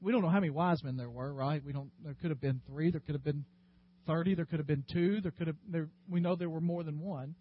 We 0.00 0.12
don't 0.12 0.22
know 0.22 0.28
how 0.28 0.40
many 0.40 0.50
wise 0.50 0.84
men 0.84 0.96
there 0.96 1.10
were, 1.10 1.32
right? 1.32 1.62
We 1.64 1.72
don't. 1.72 1.90
There 2.04 2.14
could 2.20 2.30
have 2.30 2.40
been 2.40 2.60
three. 2.68 2.90
There 2.90 3.00
could 3.00 3.14
have 3.14 3.24
been 3.24 3.44
thirty. 4.06 4.34
There 4.34 4.44
could 4.44 4.58
have 4.58 4.66
been 4.66 4.84
two. 4.92 5.20
There 5.20 5.32
could 5.32 5.46
have. 5.46 5.56
There, 5.68 5.88
we 6.08 6.20
know 6.20 6.36
there 6.36 6.50
were 6.50 6.60
more 6.60 6.82
than 6.82 7.00
one, 7.00 7.34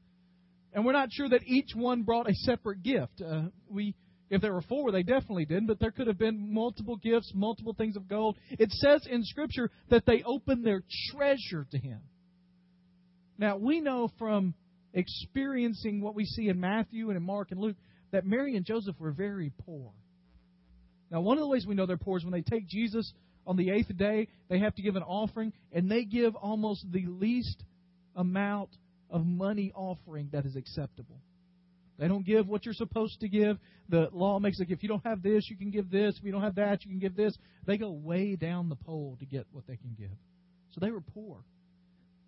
and 0.76 0.86
we're 0.86 0.92
not 0.92 1.10
sure 1.12 1.30
that 1.30 1.42
each 1.48 1.72
one 1.74 2.04
brought 2.04 2.30
a 2.30 2.34
separate 2.34 2.84
gift. 2.84 3.22
Uh, 3.26 3.44
we, 3.70 3.96
if 4.30 4.42
there 4.42 4.54
were 4.54 4.62
four, 4.62 4.92
they 4.92 5.04
definitely 5.04 5.46
didn't. 5.46 5.68
But 5.68 5.80
there 5.80 5.92
could 5.92 6.08
have 6.08 6.18
been 6.18 6.54
multiple 6.54 6.98
gifts, 6.98 7.32
multiple 7.34 7.74
things 7.74 7.96
of 7.96 8.10
gold. 8.10 8.38
It 8.52 8.72
says 8.72 9.08
in 9.10 9.24
Scripture 9.24 9.72
that 9.90 10.06
they 10.06 10.22
opened 10.24 10.66
their 10.66 10.84
treasure 11.12 11.66
to 11.72 11.78
Him. 11.78 12.02
Now 13.38 13.56
we 13.56 13.80
know 13.80 14.12
from 14.20 14.54
experiencing 14.94 16.02
what 16.02 16.14
we 16.14 16.26
see 16.26 16.50
in 16.50 16.60
Matthew 16.60 17.08
and 17.08 17.18
in 17.18 17.24
Mark 17.24 17.52
and 17.52 17.60
Luke 17.60 17.78
that 18.12 18.26
Mary 18.26 18.58
and 18.58 18.66
Joseph 18.66 18.96
were 19.00 19.12
very 19.12 19.54
poor. 19.66 19.92
Now, 21.10 21.22
one 21.22 21.38
of 21.38 21.42
the 21.42 21.48
ways 21.48 21.66
we 21.66 21.76
know 21.76 21.86
they're 21.86 21.98
poor 21.98 22.18
is 22.18 22.26
when 22.26 22.34
they 22.34 22.42
take 22.42 22.68
Jesus 22.68 23.14
on 23.48 23.56
the 23.56 23.70
eighth 23.70 23.96
day, 23.96 24.28
they 24.50 24.60
have 24.60 24.76
to 24.76 24.82
give 24.82 24.96
an 24.96 25.04
offering, 25.04 25.54
and 25.72 25.90
they 25.90 26.04
give 26.04 26.36
almost 26.36 26.86
the 26.92 27.06
least 27.06 27.64
amount 28.16 28.70
of 29.10 29.26
money 29.26 29.72
offering 29.76 30.30
that 30.32 30.46
is 30.46 30.56
acceptable. 30.56 31.20
They 31.98 32.08
don't 32.08 32.26
give 32.26 32.48
what 32.48 32.66
you're 32.66 32.74
supposed 32.74 33.22
to 33.22 33.30
give. 33.30 33.58
The 33.88 34.10
law 34.12 34.40
makes 34.40 34.60
like 34.60 34.72
if 34.72 34.84
you 34.84 34.90
don't 34.90 35.06
have 35.06 35.22
this, 35.24 35.50
you 35.50 35.56
can 35.56 35.72
give 35.72 35.90
this. 35.90 36.18
If 36.18 36.26
you 36.26 36.32
don't 36.32 36.42
have 36.42 36.56
that, 36.56 36.84
you 36.84 36.90
can 36.90 37.00
give 37.00 37.16
this. 37.16 37.38
They 37.66 37.78
go 37.78 37.92
way 37.92 38.36
down 38.36 38.70
the 38.70 38.76
pole 38.76 39.16
to 39.20 39.26
get 39.26 39.46
what 39.52 39.66
they 39.68 39.78
can 39.78 39.96
give. 39.98 40.12
So 40.72 40.82
they 40.82 40.92
were 40.92 41.02
poor. 41.02 41.38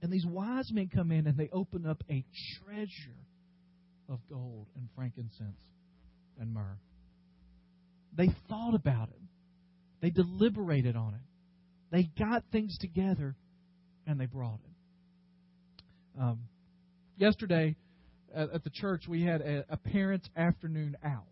And 0.01 0.12
these 0.12 0.25
wise 0.25 0.72
men 0.72 0.89
come 0.93 1.12
in 1.12 1.27
and 1.27 1.38
they 1.38 1.50
open 1.51 1.86
up 1.86 2.03
a 2.10 2.24
treasure 2.63 3.17
of 4.07 4.19
gold 4.29 4.67
and 4.75 4.88
frankincense 4.96 5.60
and 6.39 6.53
myrrh. 6.53 6.77
They 8.15 8.29
thought 8.48 8.74
about 8.74 9.10
it. 9.10 9.22
They 10.01 10.12
deliberated 10.12 10.96
on 10.96 11.15
it. 11.15 11.22
They 11.91 12.10
got 12.17 12.43
things 12.51 12.77
together 12.77 13.36
and 14.05 14.19
they 14.19 14.27
brought 14.27 14.60
it. 14.63 16.22
Um, 16.22 16.39
yesterday 17.17 17.75
at, 18.33 18.63
the 18.63 18.69
church, 18.69 19.03
we 19.07 19.24
had 19.24 19.41
a, 19.41 19.65
a 19.69 19.77
parents' 19.77 20.29
afternoon 20.36 20.95
out. 21.03 21.24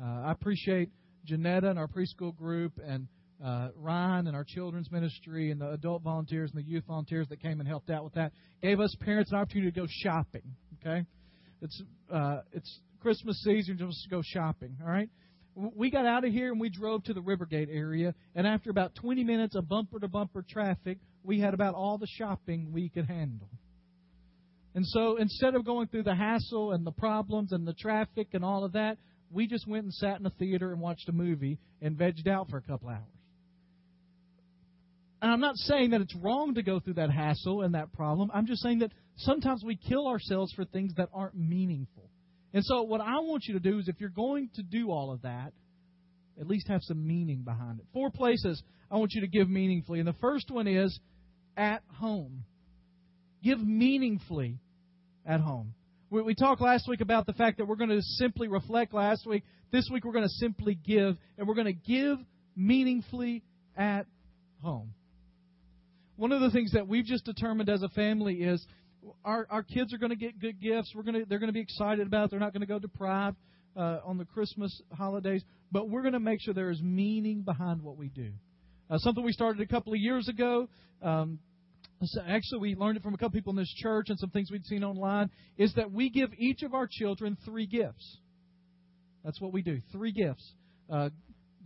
Uh, 0.00 0.26
I 0.26 0.32
appreciate 0.32 0.90
Janetta 1.24 1.70
and 1.70 1.78
our 1.78 1.88
preschool 1.88 2.36
group 2.36 2.72
and 2.84 3.08
uh, 3.44 3.68
Ryan 3.76 4.26
and 4.26 4.36
our 4.36 4.44
children's 4.44 4.90
ministry 4.90 5.50
and 5.50 5.60
the 5.60 5.70
adult 5.70 6.02
volunteers 6.02 6.50
and 6.54 6.62
the 6.62 6.68
youth 6.68 6.84
volunteers 6.86 7.28
that 7.28 7.40
came 7.40 7.60
and 7.60 7.68
helped 7.68 7.90
out 7.90 8.04
with 8.04 8.14
that. 8.14 8.32
Gave 8.62 8.80
us 8.80 8.94
parents 9.00 9.30
an 9.30 9.38
opportunity 9.38 9.70
to 9.70 9.80
go 9.80 9.86
shopping. 9.88 10.42
Okay, 10.80 11.04
it's 11.62 11.82
uh, 12.12 12.40
it's 12.52 12.80
Christmas 13.00 13.40
season, 13.42 13.78
just 13.78 14.02
to 14.04 14.10
go 14.10 14.22
shopping. 14.24 14.76
All 14.82 14.90
right. 14.90 15.10
We 15.54 15.90
got 15.90 16.06
out 16.06 16.24
of 16.24 16.32
here 16.32 16.52
and 16.52 16.60
we 16.60 16.68
drove 16.68 17.02
to 17.04 17.14
the 17.14 17.20
Rivergate 17.20 17.68
area, 17.68 18.14
and 18.36 18.46
after 18.46 18.70
about 18.70 18.94
20 18.94 19.24
minutes 19.24 19.56
of 19.56 19.68
bumper 19.68 19.98
to 19.98 20.06
bumper 20.06 20.44
traffic, 20.48 20.98
we 21.24 21.40
had 21.40 21.52
about 21.52 21.74
all 21.74 21.98
the 21.98 22.06
shopping 22.06 22.70
we 22.72 22.88
could 22.88 23.06
handle. 23.06 23.48
And 24.74 24.86
so 24.86 25.16
instead 25.16 25.54
of 25.54 25.64
going 25.64 25.88
through 25.88 26.04
the 26.04 26.14
hassle 26.14 26.72
and 26.72 26.86
the 26.86 26.92
problems 26.92 27.52
and 27.52 27.66
the 27.66 27.72
traffic 27.72 28.28
and 28.32 28.44
all 28.44 28.64
of 28.64 28.72
that, 28.72 28.98
we 29.30 29.46
just 29.46 29.66
went 29.66 29.84
and 29.84 29.94
sat 29.94 30.20
in 30.20 30.26
a 30.26 30.30
theater 30.30 30.72
and 30.72 30.80
watched 30.80 31.08
a 31.08 31.12
movie 31.12 31.58
and 31.82 31.96
vegged 31.96 32.28
out 32.28 32.48
for 32.48 32.58
a 32.58 32.62
couple 32.62 32.88
hours. 32.88 33.02
And 35.20 35.32
I'm 35.32 35.40
not 35.40 35.56
saying 35.56 35.90
that 35.90 36.00
it's 36.00 36.14
wrong 36.14 36.54
to 36.54 36.62
go 36.62 36.78
through 36.78 36.94
that 36.94 37.10
hassle 37.10 37.62
and 37.62 37.74
that 37.74 37.92
problem. 37.92 38.30
I'm 38.32 38.46
just 38.46 38.62
saying 38.62 38.80
that 38.80 38.92
sometimes 39.16 39.64
we 39.64 39.76
kill 39.76 40.06
ourselves 40.06 40.52
for 40.52 40.64
things 40.64 40.94
that 40.96 41.08
aren't 41.12 41.34
meaningful. 41.34 42.08
And 42.54 42.64
so, 42.64 42.82
what 42.82 43.00
I 43.00 43.18
want 43.18 43.44
you 43.46 43.54
to 43.54 43.60
do 43.60 43.78
is 43.78 43.88
if 43.88 43.96
you're 44.00 44.10
going 44.10 44.48
to 44.54 44.62
do 44.62 44.90
all 44.90 45.12
of 45.12 45.22
that, 45.22 45.52
at 46.40 46.46
least 46.46 46.68
have 46.68 46.82
some 46.82 47.06
meaning 47.06 47.42
behind 47.42 47.80
it. 47.80 47.86
Four 47.92 48.10
places 48.10 48.62
I 48.90 48.96
want 48.96 49.12
you 49.12 49.22
to 49.22 49.26
give 49.26 49.50
meaningfully. 49.50 49.98
And 49.98 50.08
the 50.08 50.14
first 50.14 50.50
one 50.50 50.68
is 50.68 50.98
at 51.56 51.82
home. 51.94 52.44
Give 53.42 53.58
meaningfully 53.60 54.58
at 55.26 55.40
home. 55.40 55.74
We, 56.10 56.22
we 56.22 56.34
talked 56.34 56.60
last 56.60 56.88
week 56.88 57.00
about 57.00 57.26
the 57.26 57.32
fact 57.34 57.58
that 57.58 57.66
we're 57.66 57.76
going 57.76 57.90
to 57.90 58.02
simply 58.02 58.48
reflect 58.48 58.94
last 58.94 59.26
week. 59.26 59.44
This 59.70 59.88
week 59.92 60.04
we're 60.04 60.12
going 60.12 60.24
to 60.24 60.34
simply 60.34 60.74
give, 60.74 61.16
and 61.36 61.46
we're 61.46 61.54
going 61.54 61.66
to 61.66 61.72
give 61.72 62.18
meaningfully 62.56 63.42
at 63.76 64.06
home. 64.62 64.92
One 66.16 66.32
of 66.32 66.40
the 66.40 66.50
things 66.50 66.72
that 66.72 66.88
we've 66.88 67.04
just 67.04 67.24
determined 67.24 67.68
as 67.68 67.82
a 67.82 67.88
family 67.90 68.36
is 68.36 68.66
our, 69.24 69.46
our 69.50 69.62
kids 69.62 69.94
are 69.94 69.98
going 69.98 70.10
to 70.10 70.16
get 70.16 70.40
good 70.40 70.60
gifts. 70.60 70.92
We're 70.94 71.04
going 71.04 71.20
to, 71.20 71.24
they're 71.28 71.38
going 71.38 71.48
to 71.48 71.54
be 71.54 71.60
excited 71.60 72.06
about 72.06 72.24
it. 72.24 72.30
They're 72.32 72.40
not 72.40 72.52
going 72.52 72.62
to 72.62 72.66
go 72.66 72.78
deprived 72.78 73.36
uh, 73.76 74.00
on 74.04 74.18
the 74.18 74.24
Christmas 74.24 74.82
holidays. 74.92 75.44
But 75.70 75.88
we're 75.88 76.02
going 76.02 76.14
to 76.14 76.20
make 76.20 76.40
sure 76.40 76.54
there 76.54 76.70
is 76.70 76.82
meaning 76.82 77.42
behind 77.42 77.82
what 77.82 77.96
we 77.96 78.08
do. 78.08 78.30
Uh, 78.90 78.98
something 78.98 79.22
we 79.22 79.32
started 79.32 79.60
a 79.60 79.66
couple 79.66 79.92
of 79.92 80.00
years 80.00 80.28
ago. 80.28 80.68
Um, 81.02 81.38
so 82.04 82.20
actually, 82.26 82.60
we 82.60 82.74
learned 82.74 82.98
it 82.98 83.02
from 83.02 83.14
a 83.14 83.16
couple 83.16 83.30
people 83.30 83.50
in 83.50 83.56
this 83.56 83.72
church 83.76 84.06
and 84.08 84.18
some 84.18 84.30
things 84.30 84.50
we'd 84.50 84.64
seen 84.66 84.84
online. 84.84 85.30
Is 85.56 85.74
that 85.74 85.90
we 85.90 86.10
give 86.10 86.30
each 86.38 86.62
of 86.62 86.74
our 86.74 86.86
children 86.90 87.36
three 87.44 87.66
gifts. 87.66 88.18
That's 89.24 89.40
what 89.40 89.52
we 89.52 89.62
do. 89.62 89.80
Three 89.92 90.12
gifts. 90.12 90.52
Uh, 90.88 91.10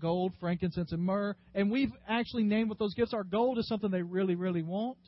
gold, 0.00 0.32
frankincense, 0.40 0.92
and 0.92 1.02
myrrh. 1.02 1.36
And 1.54 1.70
we've 1.70 1.92
actually 2.08 2.44
named 2.44 2.68
what 2.68 2.78
those 2.78 2.94
gifts 2.94 3.14
are. 3.14 3.24
Gold 3.24 3.58
is 3.58 3.68
something 3.68 3.90
they 3.90 4.02
really, 4.02 4.34
really 4.34 4.62
want. 4.62 4.98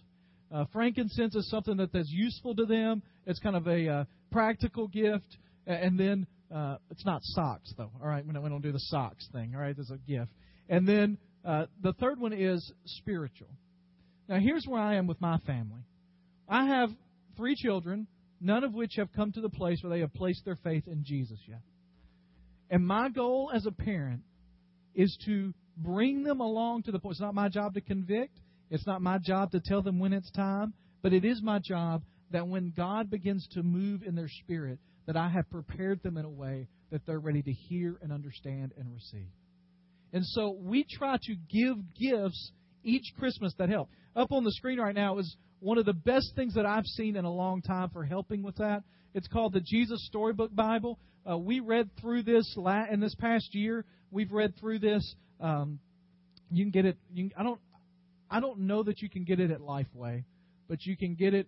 Uh, 0.53 0.65
frankincense 0.73 1.35
is 1.35 1.49
something 1.51 1.79
that 1.79 1.93
that's 1.93 2.11
useful 2.11 2.55
to 2.55 2.65
them. 2.65 3.03
It's 3.27 3.41
kind 3.41 3.57
of 3.57 3.67
a 3.67 3.89
uh, 3.89 4.05
practical 4.31 4.89
gift. 4.89 5.37
And 5.67 5.99
then 5.99 6.27
uh, 6.55 6.77
it's 6.91 7.05
not 7.05 7.21
socks 7.23 7.73
though. 7.77 7.91
All 8.01 8.09
right, 8.09 8.25
we 8.25 8.33
don't, 8.33 8.43
we 8.43 8.51
don't 8.51 8.63
do 8.63 8.73
the 8.73 8.79
socks 8.79 9.27
thing. 9.33 9.55
All 9.55 9.61
right, 9.61 9.75
there's 9.75 9.91
a 9.91 9.99
gift. 10.11 10.31
And 10.69 10.87
then 10.87 11.19
uh, 11.45 11.67
the 11.83 11.93
third 11.95 12.21
one 12.21 12.33
is 12.33 12.73
spiritual. 12.85 13.49
Now 14.29 14.39
here's 14.39 14.65
where 14.67 14.81
I 14.81 14.97
am 14.97 15.07
with 15.07 15.21
my 15.21 15.39
family. 15.39 15.83
I 16.49 16.67
have 16.67 16.91
three 17.37 17.55
children, 17.57 18.07
none 18.41 18.65
of 18.65 18.75
which 18.75 18.95
have 18.97 19.13
come 19.13 19.33
to 19.33 19.41
the 19.41 19.49
place 19.49 19.83
where 19.83 19.91
they 19.91 20.01
have 20.01 20.15
placed 20.15 20.45
their 20.45 20.59
faith 20.63 20.85
in 20.87 21.05
Jesus 21.05 21.39
yet. 21.47 21.61
And 22.71 22.87
my 22.87 23.09
goal 23.09 23.51
as 23.55 23.67
a 23.67 23.73
parent 23.73 24.23
is 24.95 25.17
to 25.27 25.53
bring 25.77 26.23
them 26.23 26.41
along 26.41 26.85
to 26.85 26.93
the 26.93 26.99
point. 26.99 27.13
It's 27.13 27.21
not 27.21 27.35
my 27.35 27.49
job 27.49 27.75
to 27.75 27.81
convict. 27.81 28.39
It's 28.71 28.87
not 28.87 29.03
my 29.03 29.19
job 29.19 29.53
to 29.53 29.61
tell 29.61 29.83
them 29.83 29.99
when 29.99 30.13
it's 30.13 30.31
time, 30.31 30.73
but 31.03 31.13
it 31.13 31.25
is 31.25 31.43
my 31.43 31.59
job 31.59 32.03
that 32.31 32.49
when 32.49 32.73
God 32.77 33.11
begins 33.11 33.47
to 33.53 33.63
move 33.63 34.03
in 34.03 34.15
their 34.15 34.31
spirit, 34.43 34.79
that 35.07 35.17
I 35.17 35.29
have 35.29 35.51
prepared 35.51 36.03
them 36.03 36.17
in 36.17 36.25
a 36.25 36.31
way 36.31 36.69
that 36.91 37.05
they're 37.07 37.21
ready 37.21 37.43
to 37.43 37.53
hear 37.53 37.97
and 38.03 38.13
understand 38.13 38.73
and 38.79 38.93
receive. 38.93 39.29
And 40.13 40.25
so 40.25 40.57
we 40.59 40.87
try 40.91 41.17
to 41.21 41.35
give 41.51 41.77
gifts 41.95 42.53
each 42.83 43.13
Christmas 43.19 43.53
that 43.59 43.69
help. 43.69 43.91
Up 44.17 44.33
on 44.33 44.45
the 44.45 44.53
screen 44.53 44.79
right 44.79 44.95
now 44.95 45.19
is 45.19 45.37
one 45.61 45.79
of 45.79 45.87
the 45.87 45.93
best 45.93 46.33
things 46.37 46.55
that 46.55 46.67
I've 46.67 46.87
seen 46.87 47.17
in 47.17 47.25
a 47.25 47.33
long 47.33 47.63
time 47.63 47.91
for 47.91 48.05
helping 48.05 48.43
with 48.43 48.57
that. 48.57 48.83
It's 49.15 49.27
called 49.29 49.53
the 49.53 49.61
Jesus 49.61 50.05
Storybook 50.07 50.55
Bible. 50.55 50.99
Uh, 51.29 51.39
we 51.39 51.61
read 51.61 51.89
through 52.01 52.23
this 52.25 52.55
la- 52.57 52.87
in 52.91 53.01
this 53.01 53.15
past 53.15 53.55
year. 53.55 53.85
We've 54.11 54.31
read 54.31 54.55
through 54.61 54.81
this. 54.81 55.15
Um, 55.41 55.79
you 56.51 56.65
can 56.65 56.71
get 56.71 56.85
it. 56.85 56.97
You 57.13 57.31
can, 57.31 57.39
I 57.39 57.43
don't. 57.43 57.61
I 58.31 58.41
don't 58.41 58.61
know 58.61 58.83
that 58.83 59.01
you 59.01 59.09
can 59.09 59.25
get 59.25 59.39
it 59.41 59.51
at 59.51 59.61
Lifeway, 59.61 60.25
but 60.69 60.85
you 60.85 60.97
can 60.97 61.15
get 61.15 61.35
it 61.35 61.47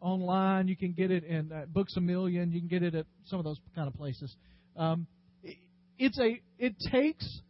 online. 0.00 0.68
You 0.68 0.76
can 0.76 0.92
get 0.92 1.10
it 1.10 1.24
in 1.24 1.52
uh, 1.52 1.64
Books 1.68 1.96
a 1.96 2.00
Million. 2.00 2.52
You 2.52 2.60
can 2.60 2.68
get 2.68 2.82
it 2.82 2.94
at 2.94 3.06
some 3.26 3.38
of 3.38 3.44
those 3.44 3.58
kind 3.74 3.88
of 3.88 3.94
places. 3.94 4.34
Um, 4.76 5.06
it, 5.42 5.56
it's 5.98 6.18
a. 6.18 6.40
It 6.58 6.74
takes 6.90 7.40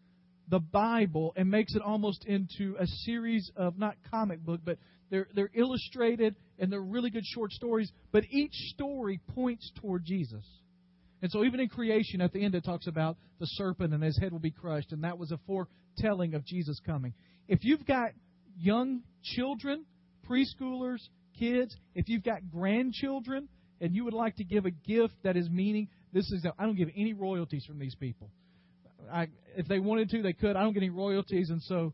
the 0.49 0.61
Bible 0.61 1.33
and 1.37 1.51
makes 1.51 1.75
it 1.75 1.83
almost 1.83 2.25
into 2.27 2.77
a 2.79 2.87
series 2.87 3.51
of 3.57 3.79
not 3.79 3.97
comic 4.11 4.41
book, 4.45 4.61
but 4.65 4.79
they're 5.11 5.29
they're 5.35 5.51
illustrated 5.55 6.37
and 6.59 6.71
they're 6.71 6.81
really 6.81 7.11
good 7.11 7.25
short 7.25 7.53
stories. 7.53 7.91
But 8.13 8.25
each 8.31 8.55
story 8.75 9.21
points 9.35 9.71
toward 9.81 10.05
Jesus. 10.05 10.45
And 11.23 11.31
so, 11.31 11.45
even 11.45 11.61
in 11.61 11.69
creation, 11.69 12.21
at 12.21 12.33
the 12.33 12.45
end, 12.45 12.55
it 12.55 12.65
talks 12.65 12.87
about 12.87 13.17
the 13.41 13.47
serpent 13.47 13.95
and 13.95 14.03
his 14.03 14.19
head 14.19 14.33
will 14.33 14.41
be 14.41 14.51
crushed, 14.51 14.93
and 14.93 15.05
that 15.05 15.19
was 15.19 15.33
a 15.33 15.39
foretelling 15.47 16.35
of 16.35 16.45
Jesus 16.45 16.79
coming. 16.85 17.15
If 17.49 17.61
you've 17.63 17.87
got 17.87 18.11
young 18.59 19.03
children, 19.23 19.87
preschoolers, 20.29 20.99
kids, 21.39 21.75
if 21.95 22.09
you've 22.09 22.25
got 22.25 22.51
grandchildren, 22.51 23.49
and 23.81 23.95
you 23.95 24.05
would 24.05 24.15
like 24.15 24.37
to 24.37 24.45
give 24.45 24.67
a 24.67 24.71
gift 24.71 25.15
that 25.23 25.37
is 25.37 25.49
meaning, 25.49 25.89
this 26.13 26.31
is 26.31 26.45
I 26.59 26.65
don't 26.65 26.77
give 26.77 26.91
any 26.97 27.13
royalties 27.13 27.65
from 27.65 27.79
these 27.79 27.95
people. 27.95 28.31
I, 29.13 29.29
if 29.57 29.67
they 29.69 29.79
wanted 29.79 30.11
to, 30.11 30.23
they 30.23 30.33
could. 30.33 30.57
I 30.57 30.63
don't 30.63 30.73
get 30.73 30.83
any 30.83 30.91
royalties, 30.91 31.51
and 31.51 31.63
so 31.63 31.93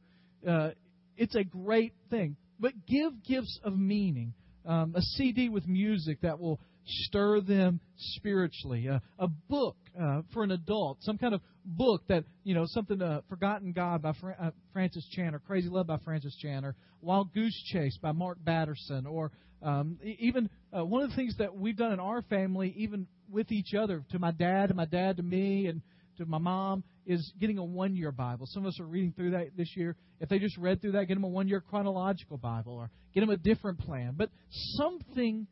uh, 0.48 0.70
it's 1.16 1.34
a 1.34 1.44
great 1.44 1.94
thing. 2.10 2.36
But 2.58 2.72
give 2.86 3.22
gifts 3.24 3.58
of 3.64 3.78
meaning. 3.78 4.34
Um, 4.66 4.94
a 4.94 5.00
CD 5.00 5.48
with 5.48 5.66
music 5.66 6.20
that 6.20 6.38
will 6.38 6.60
stir 6.86 7.40
them 7.40 7.80
spiritually. 7.96 8.88
Uh, 8.88 8.98
a 9.18 9.28
book 9.28 9.76
uh, 10.00 10.22
for 10.32 10.42
an 10.42 10.50
adult, 10.50 10.98
some 11.02 11.18
kind 11.18 11.34
of 11.34 11.40
book 11.64 12.02
that 12.08 12.24
you 12.44 12.54
know, 12.54 12.64
something 12.66 13.00
uh, 13.00 13.22
"Forgotten 13.28 13.72
God" 13.72 14.02
by 14.02 14.12
Fra- 14.20 14.36
uh, 14.40 14.50
Francis 14.72 15.06
Chan, 15.12 15.34
or 15.34 15.38
"Crazy 15.38 15.68
Love" 15.68 15.86
by 15.86 15.98
Francis 15.98 16.36
Chan, 16.36 16.64
or 16.64 16.74
"Wild 17.00 17.32
Goose 17.32 17.58
Chase" 17.72 17.96
by 18.02 18.12
Mark 18.12 18.38
Batterson, 18.44 19.06
or 19.06 19.30
um, 19.62 19.98
even 20.02 20.50
uh, 20.76 20.84
one 20.84 21.02
of 21.02 21.10
the 21.10 21.16
things 21.16 21.36
that 21.38 21.54
we've 21.56 21.76
done 21.76 21.92
in 21.92 22.00
our 22.00 22.22
family, 22.22 22.74
even 22.76 23.06
with 23.30 23.50
each 23.52 23.74
other, 23.74 24.04
to 24.10 24.18
my 24.18 24.30
dad, 24.30 24.70
and 24.70 24.76
my 24.76 24.86
dad 24.86 25.16
to 25.18 25.22
me, 25.22 25.66
and 25.66 25.82
to 26.18 26.26
my 26.26 26.38
mom 26.38 26.84
is 27.10 27.32
getting 27.40 27.58
a 27.58 27.64
one 27.64 27.96
year 27.96 28.12
Bible. 28.12 28.46
Some 28.46 28.64
of 28.64 28.68
us 28.68 28.78
are 28.78 28.86
reading 28.86 29.12
through 29.12 29.32
that 29.32 29.56
this 29.56 29.76
year. 29.76 29.96
If 30.20 30.28
they 30.28 30.38
just 30.38 30.56
read 30.56 30.80
through 30.80 30.92
that, 30.92 31.06
get 31.06 31.14
them 31.14 31.24
a 31.24 31.28
one 31.28 31.48
year 31.48 31.60
chronological 31.60 32.36
Bible 32.36 32.74
or 32.74 32.90
get 33.12 33.20
them 33.20 33.30
a 33.30 33.36
different 33.36 33.80
plan. 33.80 34.14
But 34.16 34.30
something 34.76 35.48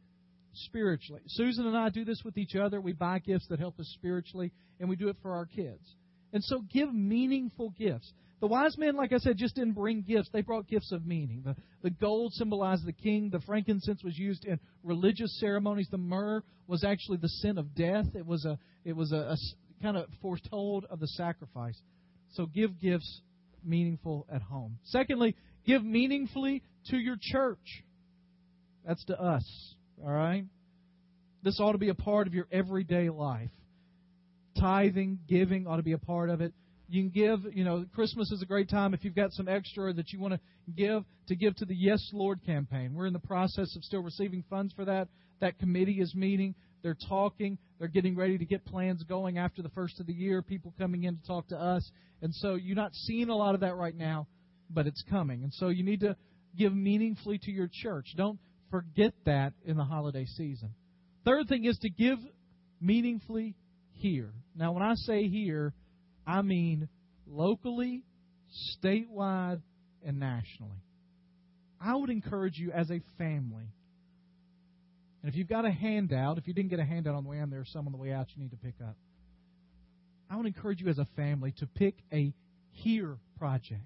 spiritually. 0.52 1.22
Susan 1.26 1.66
and 1.66 1.76
I 1.76 1.88
do 1.88 2.04
this 2.04 2.22
with 2.24 2.38
each 2.38 2.54
other. 2.54 2.80
We 2.80 2.92
buy 2.92 3.18
gifts 3.18 3.48
that 3.48 3.58
help 3.58 3.80
us 3.80 3.90
spiritually, 3.94 4.52
and 4.78 4.88
we 4.88 4.94
do 4.94 5.08
it 5.08 5.16
for 5.20 5.34
our 5.34 5.46
kids. 5.46 5.82
And 6.32 6.44
so 6.44 6.62
give 6.72 6.92
meaningful 6.94 7.70
gifts. 7.70 8.12
The 8.40 8.46
wise 8.46 8.78
men, 8.78 8.94
like 8.94 9.12
I 9.12 9.18
said, 9.18 9.36
just 9.36 9.56
didn't 9.56 9.72
bring 9.72 10.02
gifts. 10.02 10.28
They 10.32 10.42
brought 10.42 10.68
gifts 10.68 10.92
of 10.92 11.04
meaning. 11.04 11.42
The, 11.44 11.56
the 11.82 11.90
gold 11.90 12.34
symbolized 12.34 12.86
the 12.86 12.92
king. 12.92 13.30
The 13.30 13.40
frankincense 13.40 14.04
was 14.04 14.16
used 14.16 14.44
in 14.44 14.60
religious 14.84 15.40
ceremonies. 15.40 15.88
The 15.90 15.98
myrrh 15.98 16.44
was 16.68 16.84
actually 16.84 17.18
the 17.18 17.28
sin 17.28 17.58
of 17.58 17.74
death. 17.74 18.06
It 18.14 18.24
was 18.24 18.44
a, 18.44 18.58
it 18.84 18.94
was 18.94 19.10
a, 19.10 19.16
a 19.32 19.36
kind 19.78 19.96
of 19.96 20.06
foretold 20.20 20.86
of 20.90 21.00
the 21.00 21.08
sacrifice. 21.08 21.78
So 22.32 22.46
give 22.46 22.80
gifts 22.80 23.20
meaningful 23.64 24.26
at 24.32 24.42
home. 24.42 24.78
Secondly, 24.84 25.34
give 25.66 25.84
meaningfully 25.84 26.62
to 26.90 26.96
your 26.96 27.16
church. 27.20 27.84
That's 28.86 29.04
to 29.06 29.20
us. 29.20 29.44
All 30.02 30.10
right? 30.10 30.44
This 31.42 31.60
ought 31.60 31.72
to 31.72 31.78
be 31.78 31.88
a 31.88 31.94
part 31.94 32.26
of 32.26 32.34
your 32.34 32.46
everyday 32.50 33.10
life. 33.10 33.50
Tithing, 34.58 35.20
giving 35.28 35.66
ought 35.66 35.76
to 35.76 35.82
be 35.82 35.92
a 35.92 35.98
part 35.98 36.30
of 36.30 36.40
it. 36.40 36.52
You 36.88 37.02
can 37.02 37.10
give, 37.10 37.54
you 37.54 37.64
know, 37.64 37.84
Christmas 37.94 38.32
is 38.32 38.40
a 38.40 38.46
great 38.46 38.70
time 38.70 38.94
if 38.94 39.04
you've 39.04 39.14
got 39.14 39.32
some 39.32 39.46
extra 39.46 39.92
that 39.92 40.10
you 40.10 40.18
want 40.18 40.34
to 40.34 40.40
give, 40.74 41.04
to 41.28 41.36
give 41.36 41.54
to 41.56 41.66
the 41.66 41.76
Yes 41.76 42.10
Lord 42.14 42.40
campaign. 42.46 42.94
We're 42.94 43.06
in 43.06 43.12
the 43.12 43.18
process 43.18 43.76
of 43.76 43.84
still 43.84 44.02
receiving 44.02 44.42
funds 44.48 44.72
for 44.72 44.86
that. 44.86 45.08
That 45.40 45.58
committee 45.58 46.00
is 46.00 46.14
meeting. 46.14 46.54
They're 46.82 46.96
talking. 47.08 47.58
They're 47.78 47.88
getting 47.88 48.16
ready 48.16 48.38
to 48.38 48.44
get 48.44 48.64
plans 48.64 49.02
going 49.04 49.38
after 49.38 49.62
the 49.62 49.68
first 49.70 50.00
of 50.00 50.06
the 50.06 50.12
year, 50.12 50.42
people 50.42 50.74
coming 50.78 51.04
in 51.04 51.16
to 51.16 51.26
talk 51.26 51.48
to 51.48 51.56
us. 51.56 51.88
And 52.22 52.34
so 52.34 52.54
you're 52.54 52.76
not 52.76 52.94
seeing 52.94 53.28
a 53.28 53.36
lot 53.36 53.54
of 53.54 53.60
that 53.60 53.76
right 53.76 53.96
now, 53.96 54.26
but 54.68 54.86
it's 54.86 55.02
coming. 55.08 55.44
And 55.44 55.52
so 55.54 55.68
you 55.68 55.84
need 55.84 56.00
to 56.00 56.16
give 56.56 56.74
meaningfully 56.74 57.38
to 57.44 57.50
your 57.52 57.70
church. 57.72 58.06
Don't 58.16 58.38
forget 58.70 59.12
that 59.26 59.52
in 59.64 59.76
the 59.76 59.84
holiday 59.84 60.24
season. 60.24 60.74
Third 61.24 61.48
thing 61.48 61.64
is 61.64 61.78
to 61.78 61.90
give 61.90 62.18
meaningfully 62.80 63.54
here. 63.92 64.32
Now, 64.56 64.72
when 64.72 64.82
I 64.82 64.94
say 64.94 65.28
here, 65.28 65.72
I 66.26 66.42
mean 66.42 66.88
locally, 67.26 68.02
statewide, 68.76 69.62
and 70.04 70.18
nationally. 70.18 70.82
I 71.80 71.94
would 71.94 72.10
encourage 72.10 72.58
you 72.58 72.72
as 72.72 72.90
a 72.90 73.00
family 73.18 73.68
and 75.22 75.30
if 75.30 75.36
you've 75.36 75.48
got 75.48 75.64
a 75.64 75.70
handout, 75.70 76.38
if 76.38 76.46
you 76.46 76.54
didn't 76.54 76.70
get 76.70 76.78
a 76.78 76.84
handout 76.84 77.14
on 77.14 77.24
the 77.24 77.30
way 77.30 77.38
in, 77.38 77.50
there's 77.50 77.70
some 77.72 77.86
on 77.86 77.92
the 77.92 77.98
way 77.98 78.12
out 78.12 78.28
you 78.34 78.42
need 78.42 78.50
to 78.50 78.56
pick 78.56 78.74
up. 78.82 78.96
I 80.30 80.36
would 80.36 80.46
encourage 80.46 80.80
you 80.80 80.88
as 80.88 80.98
a 80.98 81.06
family 81.16 81.52
to 81.58 81.66
pick 81.66 81.94
a 82.12 82.32
here 82.70 83.16
project. 83.38 83.82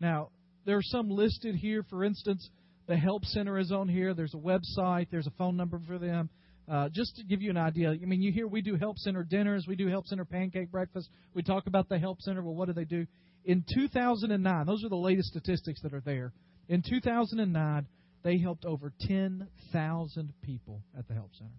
Now, 0.00 0.30
there 0.66 0.76
are 0.76 0.82
some 0.82 1.10
listed 1.10 1.54
here. 1.54 1.84
For 1.88 2.04
instance, 2.04 2.48
the 2.86 2.96
Help 2.96 3.24
Center 3.24 3.58
is 3.58 3.72
on 3.72 3.88
here. 3.88 4.14
There's 4.14 4.34
a 4.34 4.38
website, 4.38 5.08
there's 5.10 5.26
a 5.26 5.32
phone 5.38 5.56
number 5.56 5.80
for 5.86 5.98
them. 5.98 6.30
Uh, 6.70 6.90
just 6.92 7.16
to 7.16 7.24
give 7.24 7.40
you 7.40 7.48
an 7.48 7.56
idea, 7.56 7.90
I 7.90 8.04
mean, 8.04 8.20
you 8.20 8.30
hear 8.30 8.46
we 8.46 8.60
do 8.60 8.76
Help 8.76 8.98
Center 8.98 9.24
dinners, 9.24 9.64
we 9.66 9.74
do 9.74 9.88
Help 9.88 10.06
Center 10.06 10.26
pancake 10.26 10.70
breakfast. 10.70 11.08
We 11.32 11.42
talk 11.42 11.66
about 11.66 11.88
the 11.88 11.98
Help 11.98 12.20
Center. 12.20 12.42
Well, 12.42 12.54
what 12.54 12.66
do 12.66 12.74
they 12.74 12.84
do? 12.84 13.06
In 13.46 13.64
2009, 13.74 14.66
those 14.66 14.84
are 14.84 14.90
the 14.90 14.96
latest 14.96 15.30
statistics 15.30 15.80
that 15.82 15.94
are 15.94 16.02
there. 16.02 16.32
In 16.68 16.82
2009, 16.82 17.86
they 18.22 18.38
helped 18.38 18.64
over 18.64 18.92
10,000 19.00 20.32
people 20.42 20.82
at 20.96 21.06
the 21.08 21.14
Help 21.14 21.34
Center. 21.36 21.50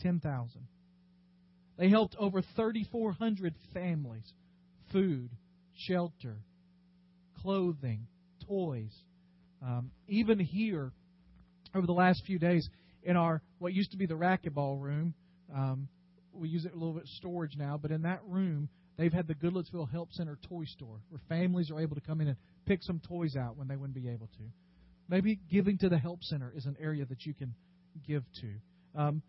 10,000. 0.00 0.68
They 1.78 1.88
helped 1.88 2.16
over 2.18 2.42
3,400 2.42 3.54
families 3.72 4.32
food, 4.92 5.30
shelter, 5.74 6.36
clothing, 7.42 8.06
toys. 8.46 8.92
Um, 9.62 9.90
even 10.08 10.38
here, 10.38 10.92
over 11.74 11.86
the 11.86 11.92
last 11.92 12.22
few 12.24 12.38
days, 12.38 12.68
in 13.02 13.16
our 13.16 13.42
what 13.58 13.72
used 13.72 13.92
to 13.92 13.96
be 13.96 14.06
the 14.06 14.14
racquetball 14.14 14.80
room, 14.80 15.14
um, 15.54 15.88
we 16.32 16.48
use 16.48 16.64
it 16.64 16.72
a 16.72 16.76
little 16.76 16.94
bit 16.94 17.06
storage 17.16 17.56
now, 17.56 17.78
but 17.80 17.90
in 17.90 18.02
that 18.02 18.20
room, 18.26 18.68
they've 18.96 19.12
had 19.12 19.26
the 19.26 19.34
Goodlettsville 19.34 19.90
Help 19.90 20.12
Center 20.12 20.38
toy 20.48 20.64
store 20.64 21.00
where 21.08 21.20
families 21.28 21.70
are 21.70 21.80
able 21.80 21.94
to 21.94 22.00
come 22.00 22.20
in 22.20 22.28
and 22.28 22.36
pick 22.66 22.82
some 22.82 23.00
toys 23.00 23.36
out 23.36 23.56
when 23.56 23.68
they 23.68 23.76
wouldn't 23.76 23.94
be 23.94 24.08
able 24.08 24.28
to. 24.38 24.42
Maybe 25.08 25.38
giving 25.50 25.78
to 25.78 25.88
the 25.88 25.98
help 25.98 26.22
center 26.22 26.52
is 26.56 26.66
an 26.66 26.76
area 26.80 27.04
that 27.04 27.24
you 27.24 27.34
can 27.34 27.54
give 28.06 28.24
to. 28.40 29.00
Um, 29.00 29.22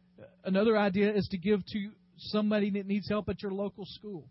another 0.44 0.78
idea 0.78 1.14
is 1.14 1.28
to 1.30 1.38
give 1.38 1.66
to 1.66 1.90
somebody 2.18 2.72
that 2.72 2.88
needs 2.88 3.08
help 3.08 3.30
at 3.30 3.42
your 3.42 3.52
local 3.52 3.86
school. 3.86 4.26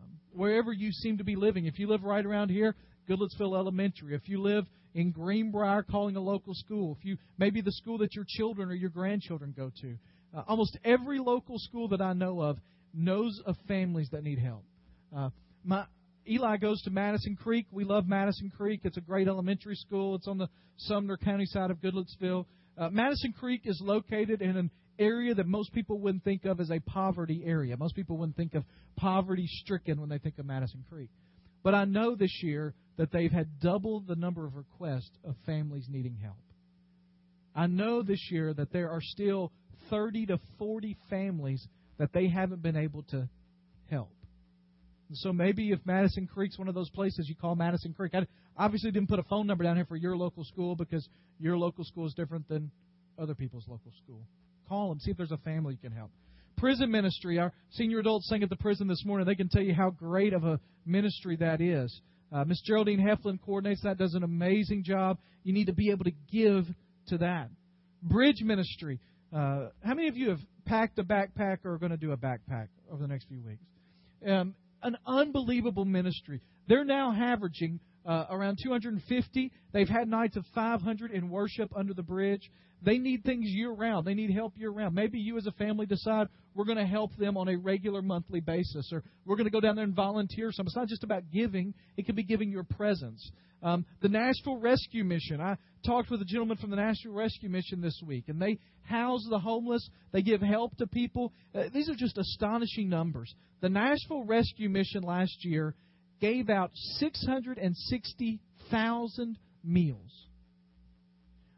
Um, 0.00 0.10
wherever 0.32 0.72
you 0.72 0.92
seem 0.92 1.18
to 1.18 1.24
be 1.24 1.36
living. 1.36 1.66
If 1.66 1.78
you 1.78 1.88
live 1.88 2.04
right 2.04 2.24
around 2.24 2.48
here, 2.50 2.74
Goodlettsville 3.08 3.56
Elementary. 3.56 4.14
If 4.14 4.28
you 4.28 4.40
live 4.40 4.64
in 4.94 5.10
Greenbrier, 5.10 5.82
calling 5.82 6.16
a 6.16 6.20
local 6.20 6.54
school. 6.54 6.96
If 6.98 7.04
you 7.04 7.18
maybe 7.38 7.60
the 7.60 7.72
school 7.72 7.98
that 7.98 8.14
your 8.14 8.24
children 8.26 8.70
or 8.70 8.74
your 8.74 8.90
grandchildren 8.90 9.52
go 9.56 9.70
to. 9.82 9.96
Uh, 10.34 10.42
almost 10.48 10.78
every 10.84 11.18
local 11.18 11.58
school 11.58 11.88
that 11.88 12.00
I 12.00 12.14
know 12.14 12.40
of 12.40 12.58
knows 12.94 13.40
of 13.44 13.56
families 13.68 14.08
that 14.12 14.24
need 14.24 14.38
help. 14.38 14.64
Uh, 15.14 15.30
my 15.64 15.84
Eli 16.28 16.56
goes 16.56 16.82
to 16.82 16.90
Madison 16.90 17.36
Creek. 17.36 17.66
We 17.70 17.84
love 17.84 18.08
Madison 18.08 18.50
Creek. 18.56 18.80
It's 18.84 18.96
a 18.96 19.00
great 19.02 19.28
elementary 19.28 19.76
school. 19.76 20.16
It's 20.16 20.28
on 20.28 20.38
the 20.38 20.48
Sumner 20.76 21.16
County 21.16 21.46
side 21.46 21.70
of 21.70 21.78
Goodlettsville. 21.78 22.46
Uh, 22.76 22.90
Madison 22.90 23.32
Creek 23.32 23.62
is 23.64 23.80
located 23.82 24.42
in 24.42 24.56
an 24.56 24.70
area 24.98 25.34
that 25.34 25.46
most 25.46 25.72
people 25.72 25.98
wouldn't 25.98 26.24
think 26.24 26.44
of 26.44 26.60
as 26.60 26.70
a 26.70 26.80
poverty 26.80 27.42
area. 27.46 27.76
Most 27.76 27.94
people 27.94 28.16
wouldn't 28.18 28.36
think 28.36 28.54
of 28.54 28.64
poverty 28.96 29.46
stricken 29.46 30.00
when 30.00 30.08
they 30.08 30.18
think 30.18 30.38
of 30.38 30.46
Madison 30.46 30.84
Creek. 30.90 31.10
But 31.62 31.74
I 31.74 31.84
know 31.84 32.14
this 32.14 32.42
year 32.42 32.74
that 32.96 33.12
they've 33.12 33.32
had 33.32 33.60
double 33.60 34.00
the 34.00 34.16
number 34.16 34.46
of 34.46 34.56
requests 34.56 35.10
of 35.24 35.34
families 35.44 35.86
needing 35.88 36.16
help. 36.22 36.36
I 37.54 37.66
know 37.66 38.02
this 38.02 38.30
year 38.30 38.52
that 38.54 38.72
there 38.72 38.90
are 38.90 39.00
still 39.00 39.52
30 39.90 40.26
to 40.26 40.40
40 40.58 40.96
families 41.08 41.66
that 41.98 42.12
they 42.12 42.28
haven't 42.28 42.62
been 42.62 42.76
able 42.76 43.02
to 43.04 43.28
help. 43.90 44.15
So 45.12 45.32
maybe 45.32 45.70
if 45.70 45.78
Madison 45.84 46.26
Creek's 46.26 46.58
one 46.58 46.68
of 46.68 46.74
those 46.74 46.90
places, 46.90 47.28
you 47.28 47.34
call 47.34 47.54
Madison 47.54 47.92
Creek. 47.92 48.12
I 48.14 48.26
obviously 48.56 48.90
didn't 48.90 49.08
put 49.08 49.18
a 49.18 49.24
phone 49.24 49.46
number 49.46 49.64
down 49.64 49.76
here 49.76 49.84
for 49.84 49.96
your 49.96 50.16
local 50.16 50.44
school 50.44 50.74
because 50.74 51.08
your 51.38 51.56
local 51.56 51.84
school 51.84 52.06
is 52.06 52.14
different 52.14 52.48
than 52.48 52.70
other 53.18 53.34
people's 53.34 53.64
local 53.68 53.92
school. 54.04 54.20
Call 54.68 54.88
them, 54.88 54.98
see 55.00 55.12
if 55.12 55.16
there's 55.16 55.32
a 55.32 55.38
family 55.38 55.74
you 55.74 55.88
can 55.88 55.96
help. 55.96 56.10
Prison 56.56 56.90
ministry, 56.90 57.38
our 57.38 57.52
senior 57.70 58.00
adults 58.00 58.28
sang 58.28 58.42
at 58.42 58.48
the 58.48 58.56
prison 58.56 58.88
this 58.88 59.04
morning. 59.04 59.26
They 59.26 59.34
can 59.34 59.48
tell 59.48 59.62
you 59.62 59.74
how 59.74 59.90
great 59.90 60.32
of 60.32 60.44
a 60.44 60.58
ministry 60.84 61.36
that 61.36 61.60
is. 61.60 62.00
Uh, 62.32 62.44
Miss 62.44 62.60
Geraldine 62.62 62.98
Heflin 62.98 63.38
coordinates 63.44 63.82
that, 63.82 63.98
does 63.98 64.14
an 64.14 64.24
amazing 64.24 64.82
job. 64.82 65.18
You 65.44 65.52
need 65.52 65.66
to 65.66 65.72
be 65.72 65.90
able 65.90 66.04
to 66.04 66.12
give 66.32 66.64
to 67.08 67.18
that. 67.18 67.50
Bridge 68.02 68.42
ministry. 68.42 68.98
Uh, 69.32 69.68
how 69.84 69.94
many 69.94 70.08
of 70.08 70.16
you 70.16 70.30
have 70.30 70.40
packed 70.64 70.98
a 70.98 71.04
backpack 71.04 71.58
or 71.64 71.74
are 71.74 71.78
going 71.78 71.90
to 71.90 71.96
do 71.96 72.12
a 72.12 72.16
backpack 72.16 72.68
over 72.90 73.00
the 73.00 73.08
next 73.08 73.28
few 73.28 73.40
weeks? 73.42 73.62
Um, 74.26 74.54
an 74.86 74.96
unbelievable 75.04 75.84
ministry. 75.84 76.40
They're 76.68 76.84
now 76.84 77.12
averaging 77.12 77.80
uh, 78.06 78.26
around 78.30 78.58
250. 78.62 79.52
They've 79.72 79.88
had 79.88 80.08
nights 80.08 80.36
of 80.36 80.44
500 80.54 81.10
in 81.10 81.28
worship 81.28 81.72
under 81.76 81.94
the 81.94 82.02
bridge. 82.02 82.50
They 82.82 82.98
need 82.98 83.24
things 83.24 83.46
year 83.48 83.70
round. 83.70 84.06
They 84.06 84.14
need 84.14 84.30
help 84.30 84.56
year 84.56 84.70
round. 84.70 84.94
Maybe 84.94 85.18
you 85.18 85.36
as 85.38 85.46
a 85.46 85.52
family 85.52 85.86
decide 85.86 86.28
we're 86.54 86.64
going 86.64 86.78
to 86.78 86.86
help 86.86 87.16
them 87.16 87.36
on 87.36 87.48
a 87.48 87.56
regular 87.56 88.02
monthly 88.02 88.40
basis, 88.40 88.90
or 88.92 89.02
we're 89.24 89.36
going 89.36 89.46
to 89.46 89.50
go 89.50 89.60
down 89.60 89.76
there 89.76 89.84
and 89.84 89.94
volunteer 89.94 90.52
some. 90.52 90.66
It's 90.66 90.76
not 90.76 90.88
just 90.88 91.04
about 91.04 91.24
giving, 91.32 91.74
it 91.96 92.06
can 92.06 92.14
be 92.14 92.22
giving 92.22 92.50
your 92.50 92.64
presence. 92.64 93.30
Um, 93.62 93.86
the 94.02 94.08
Nashville 94.08 94.58
Rescue 94.58 95.04
Mission. 95.04 95.40
I 95.40 95.56
talked 95.84 96.10
with 96.10 96.20
a 96.20 96.26
gentleman 96.26 96.58
from 96.58 96.70
the 96.70 96.76
Nashville 96.76 97.12
Rescue 97.12 97.48
Mission 97.48 97.80
this 97.80 98.00
week, 98.06 98.24
and 98.28 98.40
they 98.40 98.58
house 98.82 99.26
the 99.28 99.38
homeless. 99.38 99.88
They 100.12 100.22
give 100.22 100.40
help 100.40 100.76
to 100.76 100.86
people. 100.86 101.32
Uh, 101.54 101.64
these 101.72 101.88
are 101.88 101.94
just 101.94 102.18
astonishing 102.18 102.88
numbers. 102.88 103.34
The 103.62 103.68
Nashville 103.68 104.24
Rescue 104.24 104.68
Mission 104.68 105.02
last 105.02 105.44
year 105.44 105.74
gave 106.20 106.50
out 106.50 106.70
660,000 106.98 109.38
meals. 109.64 110.26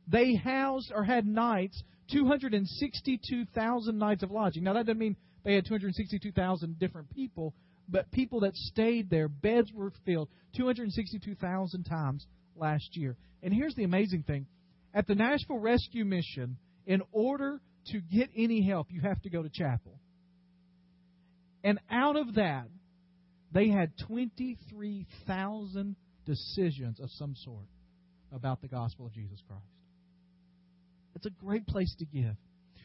They 0.07 0.35
housed 0.35 0.92
or 0.94 1.05
had 1.05 1.27
nights, 1.27 1.83
262,000 2.11 3.99
nights 3.99 4.23
of 4.23 4.31
lodging. 4.31 4.64
Now, 4.64 4.73
that 4.75 4.85
doesn't 4.87 4.99
mean 4.99 5.16
they 5.44 5.55
had 5.55 5.66
262,000 5.66 6.79
different 6.79 7.11
people, 7.11 7.55
but 7.88 8.11
people 8.11 8.40
that 8.40 8.57
stayed 8.57 9.11
there, 9.11 9.29
beds 9.29 9.71
were 9.73 9.92
filled 10.05 10.29
262,000 10.57 11.85
times 11.85 12.27
last 12.57 12.97
year. 12.97 13.16
And 13.42 13.53
here's 13.53 13.75
the 13.75 13.85
amazing 13.85 14.23
thing 14.25 14.47
at 14.94 15.07
the 15.07 15.14
Nashville 15.14 15.59
Rescue 15.59 16.05
Mission, 16.05 16.57
in 16.87 17.03
order 17.12 17.61
to 17.88 18.01
get 18.01 18.31
any 18.37 18.62
help, 18.62 18.88
you 18.90 19.01
have 19.03 19.21
to 19.23 19.31
go 19.31 19.42
to 19.42 19.49
chapel. 19.49 20.01
And 21.62 21.79
out 21.90 22.16
of 22.16 22.35
that, 22.35 22.68
they 23.52 23.68
had 23.68 23.92
23,000 24.06 25.96
decisions 26.26 27.00
of 27.00 27.11
some 27.12 27.34
sort 27.37 27.64
about 28.32 28.61
the 28.61 28.68
gospel 28.68 29.06
of 29.06 29.12
Jesus 29.12 29.42
Christ. 29.46 29.64
It's 31.14 31.26
a 31.26 31.30
great 31.30 31.66
place 31.66 31.94
to 31.98 32.04
give. 32.04 32.37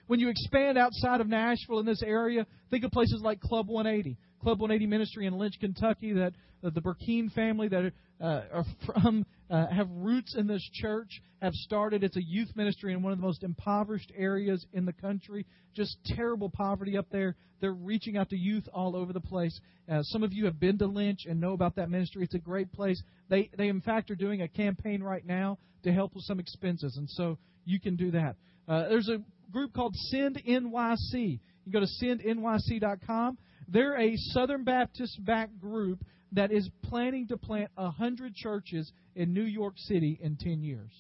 When 0.08 0.20
you 0.20 0.30
expand 0.30 0.78
outside 0.78 1.22
of 1.22 1.28
Nashville 1.28 1.80
in 1.80 1.86
this 1.86 2.02
area, 2.04 2.46
think 2.70 2.84
of 2.84 2.92
places 2.92 3.22
like 3.24 3.40
Club 3.40 3.68
180. 3.68 4.18
Club 4.42 4.60
180 4.60 4.88
Ministry 4.90 5.26
in 5.26 5.38
Lynch, 5.38 5.56
Kentucky, 5.60 6.14
that 6.14 6.34
uh, 6.64 6.70
the 6.74 6.82
Burkeen 6.82 7.32
family 7.34 7.70
that 7.70 7.94
uh, 8.22 8.42
are 8.52 8.66
from, 8.86 9.26
uh, 9.54 9.68
have 9.68 9.88
roots 9.92 10.34
in 10.36 10.48
this 10.48 10.68
church, 10.74 11.22
have 11.40 11.54
started. 11.54 12.04
It's 12.04 12.18
a 12.18 12.24
youth 12.24 12.50
ministry 12.56 12.92
in 12.92 13.04
one 13.04 13.14
of 13.14 13.20
the 13.20 13.24
most 13.24 13.44
impoverished 13.44 14.12
areas 14.18 14.66
in 14.74 14.86
the 14.86 14.94
country. 14.94 15.46
Just 15.76 15.96
terrible 16.06 16.50
poverty 16.50 16.98
up 16.98 17.06
there. 17.12 17.36
They're 17.62 17.72
reaching 17.72 18.18
out 18.18 18.32
to 18.32 18.36
youth 18.36 18.68
all 18.74 18.96
over 18.96 19.14
the 19.14 19.22
place. 19.22 19.58
Uh, 19.88 20.02
some 20.02 20.24
of 20.24 20.34
you 20.34 20.46
have 20.46 20.60
been 20.60 20.80
to 20.80 20.88
Lynch 20.88 21.28
and 21.30 21.40
know 21.40 21.54
about 21.54 21.76
that 21.76 21.92
ministry. 21.92 22.24
It's 22.24 22.34
a 22.34 22.40
great 22.40 22.74
place. 22.74 23.00
They, 23.30 23.52
they 23.56 23.68
in 23.68 23.82
fact, 23.82 24.10
are 24.10 24.16
doing 24.16 24.42
a 24.42 24.48
campaign 24.48 25.04
right 25.04 25.24
now 25.24 25.60
to 25.84 25.94
help 25.94 26.16
with 26.16 26.24
some 26.24 26.40
expenses, 26.40 26.98
and 26.98 27.08
so 27.08 27.38
you 27.64 27.80
can 27.80 27.96
do 27.96 28.10
that. 28.10 28.36
Uh, 28.68 28.90
there's 28.90 29.10
a 29.10 29.22
group 29.52 29.72
called 29.74 29.96
Send 29.96 30.42
NYC. 30.48 31.40
You 31.66 31.72
go 31.72 31.80
to 31.80 31.88
sendnyc.com. 32.04 33.38
They're 33.68 34.00
a 34.00 34.16
Southern 34.18 34.64
Baptist 34.64 35.24
backed 35.24 35.60
group 35.62 36.04
that 36.34 36.52
is 36.52 36.70
planning 36.84 37.28
to 37.28 37.38
plant 37.38 37.70
100 37.76 38.36
churches 38.36 38.92
in 39.16 39.34
New 39.34 39.44
York 39.44 39.74
City 39.78 40.20
in 40.22 40.36
10 40.36 40.64
years. 40.64 40.92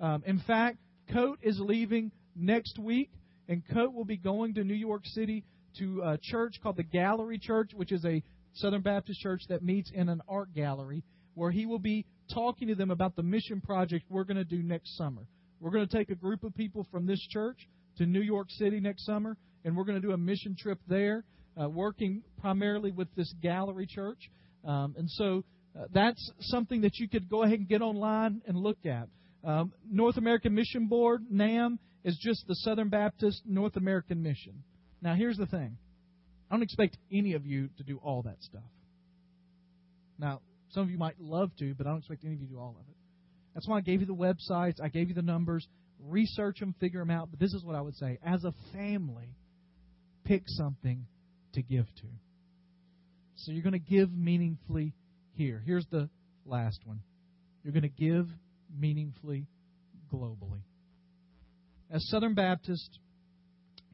Um, 0.00 0.22
in 0.26 0.38
fact, 0.40 0.78
Coat 1.12 1.38
is 1.42 1.58
leaving 1.60 2.12
next 2.34 2.78
week, 2.78 3.10
and 3.48 3.62
Coat 3.72 3.94
will 3.94 4.04
be 4.04 4.16
going 4.16 4.54
to 4.54 4.64
New 4.64 4.74
York 4.74 5.02
City 5.04 5.44
to 5.78 6.02
a 6.02 6.18
church 6.20 6.56
called 6.62 6.76
the 6.76 6.82
Gallery 6.82 7.38
Church, 7.38 7.70
which 7.74 7.92
is 7.92 8.04
a 8.04 8.22
Southern 8.54 8.82
Baptist 8.82 9.20
church 9.20 9.42
that 9.48 9.62
meets 9.62 9.90
in 9.94 10.08
an 10.08 10.20
art 10.28 10.52
gallery, 10.54 11.02
where 11.34 11.50
he 11.50 11.66
will 11.66 11.78
be 11.78 12.06
talking 12.32 12.68
to 12.68 12.74
them 12.74 12.90
about 12.90 13.16
the 13.16 13.22
mission 13.22 13.60
project 13.60 14.04
we're 14.08 14.24
going 14.24 14.36
to 14.36 14.44
do 14.44 14.62
next 14.62 14.96
summer. 14.96 15.26
We're 15.60 15.70
going 15.70 15.86
to 15.86 15.96
take 15.96 16.10
a 16.10 16.14
group 16.14 16.44
of 16.44 16.54
people 16.54 16.86
from 16.90 17.06
this 17.06 17.20
church 17.30 17.68
to 17.98 18.06
New 18.06 18.20
York 18.20 18.48
City 18.50 18.80
next 18.80 19.06
summer, 19.06 19.36
and 19.64 19.76
we're 19.76 19.84
going 19.84 20.00
to 20.00 20.06
do 20.06 20.12
a 20.12 20.18
mission 20.18 20.56
trip 20.58 20.78
there, 20.86 21.24
uh, 21.60 21.68
working 21.68 22.22
primarily 22.40 22.90
with 22.90 23.08
this 23.14 23.32
gallery 23.42 23.86
church. 23.86 24.30
Um, 24.66 24.94
and 24.98 25.08
so 25.10 25.44
uh, 25.78 25.84
that's 25.92 26.32
something 26.40 26.82
that 26.82 26.98
you 26.98 27.08
could 27.08 27.28
go 27.28 27.42
ahead 27.42 27.58
and 27.58 27.68
get 27.68 27.82
online 27.82 28.42
and 28.46 28.56
look 28.56 28.84
at. 28.84 29.08
Um, 29.44 29.72
North 29.88 30.16
American 30.16 30.54
Mission 30.54 30.88
Board, 30.88 31.24
NAM, 31.30 31.78
is 32.04 32.18
just 32.20 32.46
the 32.48 32.54
Southern 32.56 32.88
Baptist 32.88 33.42
North 33.46 33.76
American 33.76 34.22
Mission. 34.22 34.62
Now, 35.00 35.14
here's 35.14 35.36
the 35.36 35.46
thing 35.46 35.76
I 36.50 36.54
don't 36.54 36.62
expect 36.62 36.96
any 37.12 37.34
of 37.34 37.46
you 37.46 37.68
to 37.78 37.84
do 37.84 37.98
all 38.02 38.22
that 38.22 38.42
stuff. 38.42 38.62
Now, 40.18 40.40
some 40.70 40.82
of 40.82 40.90
you 40.90 40.98
might 40.98 41.20
love 41.20 41.50
to, 41.58 41.74
but 41.74 41.86
I 41.86 41.90
don't 41.90 41.98
expect 41.98 42.24
any 42.24 42.34
of 42.34 42.40
you 42.40 42.46
to 42.46 42.52
do 42.54 42.58
all 42.58 42.76
of 42.80 42.88
it. 42.88 42.96
That's 43.54 43.68
why 43.68 43.78
I 43.78 43.80
gave 43.80 44.00
you 44.00 44.06
the 44.06 44.14
websites, 44.14 44.80
I 44.82 44.88
gave 44.88 45.08
you 45.08 45.14
the 45.14 45.22
numbers. 45.22 45.66
Research 45.98 46.60
them, 46.60 46.74
figure 46.78 47.00
them 47.00 47.10
out. 47.10 47.30
But 47.30 47.40
this 47.40 47.54
is 47.54 47.64
what 47.64 47.74
I 47.74 47.80
would 47.80 47.96
say. 47.96 48.18
As 48.24 48.44
a 48.44 48.52
family, 48.72 49.34
pick 50.24 50.42
something 50.46 51.06
to 51.54 51.62
give 51.62 51.86
to. 51.86 52.06
So 53.36 53.52
you're 53.52 53.62
going 53.62 53.72
to 53.72 53.78
give 53.78 54.12
meaningfully 54.12 54.94
here. 55.34 55.62
Here's 55.64 55.86
the 55.90 56.08
last 56.44 56.80
one. 56.84 57.00
You're 57.62 57.72
going 57.72 57.82
to 57.82 57.88
give 57.88 58.28
meaningfully 58.78 59.46
globally. 60.12 60.62
As 61.90 62.08
Southern 62.08 62.34
Baptist, 62.34 62.98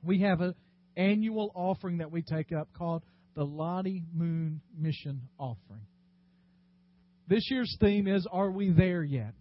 we 0.02 0.20
have 0.20 0.40
an 0.40 0.54
annual 0.96 1.50
offering 1.54 1.98
that 1.98 2.10
we 2.10 2.22
take 2.22 2.52
up 2.52 2.68
called 2.72 3.02
the 3.34 3.44
Lottie 3.44 4.04
Moon 4.14 4.60
Mission 4.78 5.22
Offering. 5.38 5.86
This 7.28 7.50
year's 7.50 7.76
theme 7.80 8.06
is 8.06 8.26
Are 8.30 8.50
We 8.50 8.70
There 8.70 9.02
Yet? 9.02 9.34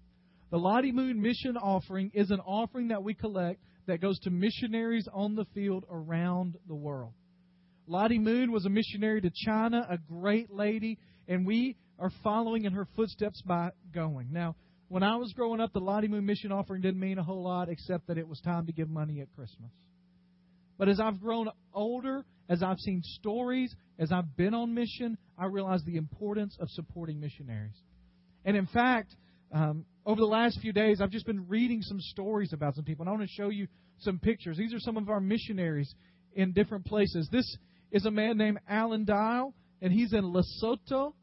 The 0.49 0.57
Lottie 0.57 0.91
Moon 0.91 1.21
Mission 1.21 1.57
Offering 1.57 2.11
is 2.13 2.31
an 2.31 2.39
offering 2.39 2.89
that 2.89 3.03
we 3.03 3.13
collect 3.13 3.61
that 3.87 4.01
goes 4.01 4.19
to 4.19 4.29
missionaries 4.29 5.07
on 5.13 5.35
the 5.35 5.45
field 5.53 5.85
around 5.89 6.57
the 6.67 6.75
world. 6.75 7.13
Lottie 7.87 8.19
Moon 8.19 8.51
was 8.51 8.65
a 8.65 8.69
missionary 8.69 9.21
to 9.21 9.31
China, 9.45 9.85
a 9.89 9.97
great 9.97 10.51
lady, 10.51 10.97
and 11.27 11.45
we 11.45 11.77
are 11.99 12.11
following 12.23 12.65
in 12.65 12.73
her 12.73 12.87
footsteps 12.95 13.41
by 13.41 13.71
going. 13.93 14.29
Now, 14.31 14.55
when 14.87 15.03
I 15.03 15.15
was 15.15 15.33
growing 15.33 15.61
up, 15.61 15.73
the 15.73 15.79
Lottie 15.79 16.07
Moon 16.07 16.25
Mission 16.25 16.51
Offering 16.51 16.81
didn't 16.81 16.99
mean 16.99 17.17
a 17.17 17.23
whole 17.23 17.43
lot 17.43 17.69
except 17.69 18.07
that 18.07 18.17
it 18.17 18.27
was 18.27 18.39
time 18.41 18.65
to 18.65 18.71
give 18.71 18.89
money 18.89 19.21
at 19.21 19.31
Christmas. 19.35 19.71
But 20.77 20.89
as 20.89 20.99
I've 20.99 21.21
grown 21.21 21.49
older, 21.73 22.25
as 22.49 22.63
I've 22.63 22.79
seen 22.79 23.01
stories, 23.03 23.73
as 23.99 24.11
I've 24.11 24.35
been 24.35 24.53
on 24.53 24.73
mission, 24.73 25.17
I 25.37 25.45
realize 25.45 25.83
the 25.85 25.95
importance 25.95 26.57
of 26.59 26.69
supporting 26.71 27.19
missionaries. 27.19 27.79
And 28.43 28.57
in 28.57 28.65
fact, 28.65 29.15
um, 29.53 29.85
over 30.05 30.19
the 30.19 30.25
last 30.25 30.59
few 30.59 30.73
days, 30.73 30.99
I've 30.99 31.11
just 31.11 31.25
been 31.25 31.47
reading 31.47 31.81
some 31.81 31.99
stories 31.99 32.51
about 32.51 32.75
some 32.75 32.83
people, 32.83 33.03
and 33.03 33.09
I 33.09 33.11
want 33.13 33.23
to 33.23 33.33
show 33.33 33.49
you 33.49 33.67
some 33.99 34.17
pictures. 34.17 34.57
These 34.57 34.73
are 34.73 34.79
some 34.79 34.97
of 34.97 35.09
our 35.09 35.21
missionaries 35.21 35.93
in 36.33 36.53
different 36.53 36.85
places. 36.85 37.29
This 37.31 37.57
is 37.91 38.05
a 38.05 38.11
man 38.11 38.37
named 38.37 38.59
Alan 38.67 39.05
Dial, 39.05 39.53
and 39.81 39.91
he's 39.91 40.13
in 40.13 40.23
Lesotho, 40.23 41.13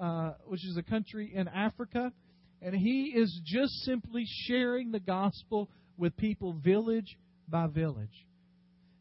uh, 0.00 0.32
which 0.46 0.64
is 0.64 0.76
a 0.76 0.82
country 0.82 1.32
in 1.34 1.48
Africa, 1.48 2.12
and 2.60 2.74
he 2.74 3.12
is 3.14 3.40
just 3.44 3.72
simply 3.84 4.24
sharing 4.46 4.92
the 4.92 5.00
gospel 5.00 5.68
with 5.96 6.16
people 6.16 6.52
village 6.52 7.16
by 7.48 7.66
village. 7.66 8.26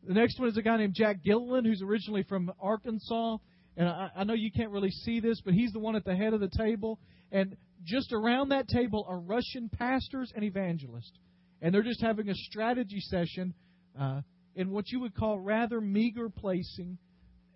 The 0.03 0.13
next 0.13 0.39
one 0.39 0.49
is 0.49 0.57
a 0.57 0.63
guy 0.63 0.77
named 0.77 0.95
Jack 0.95 1.23
Gilliland, 1.23 1.67
who's 1.67 1.81
originally 1.81 2.23
from 2.23 2.51
Arkansas. 2.60 3.38
And 3.77 3.88
I, 3.88 4.10
I 4.15 4.23
know 4.23 4.34
you 4.34 4.51
can't 4.51 4.71
really 4.71 4.89
see 4.89 5.19
this, 5.19 5.39
but 5.41 5.53
he's 5.53 5.71
the 5.71 5.79
one 5.79 5.95
at 5.95 6.03
the 6.03 6.15
head 6.15 6.34
of 6.34 6.39
the 6.39 6.49
table. 6.49 6.99
And 7.31 7.55
just 7.84 8.12
around 8.12 8.49
that 8.49 8.67
table 8.67 9.05
are 9.07 9.19
Russian 9.19 9.69
pastors 9.69 10.31
and 10.36 10.43
evangelists. 10.43 11.13
And 11.62 11.73
they're 11.73 11.84
just 11.84 12.01
having 12.01 12.29
a 12.29 12.36
strategy 12.36 12.99
session 12.99 13.53
uh, 13.99 14.21
in 14.55 14.71
what 14.71 14.89
you 14.89 14.99
would 15.01 15.15
call 15.15 15.39
rather 15.39 15.79
meager 15.79 16.29
placing 16.29 16.97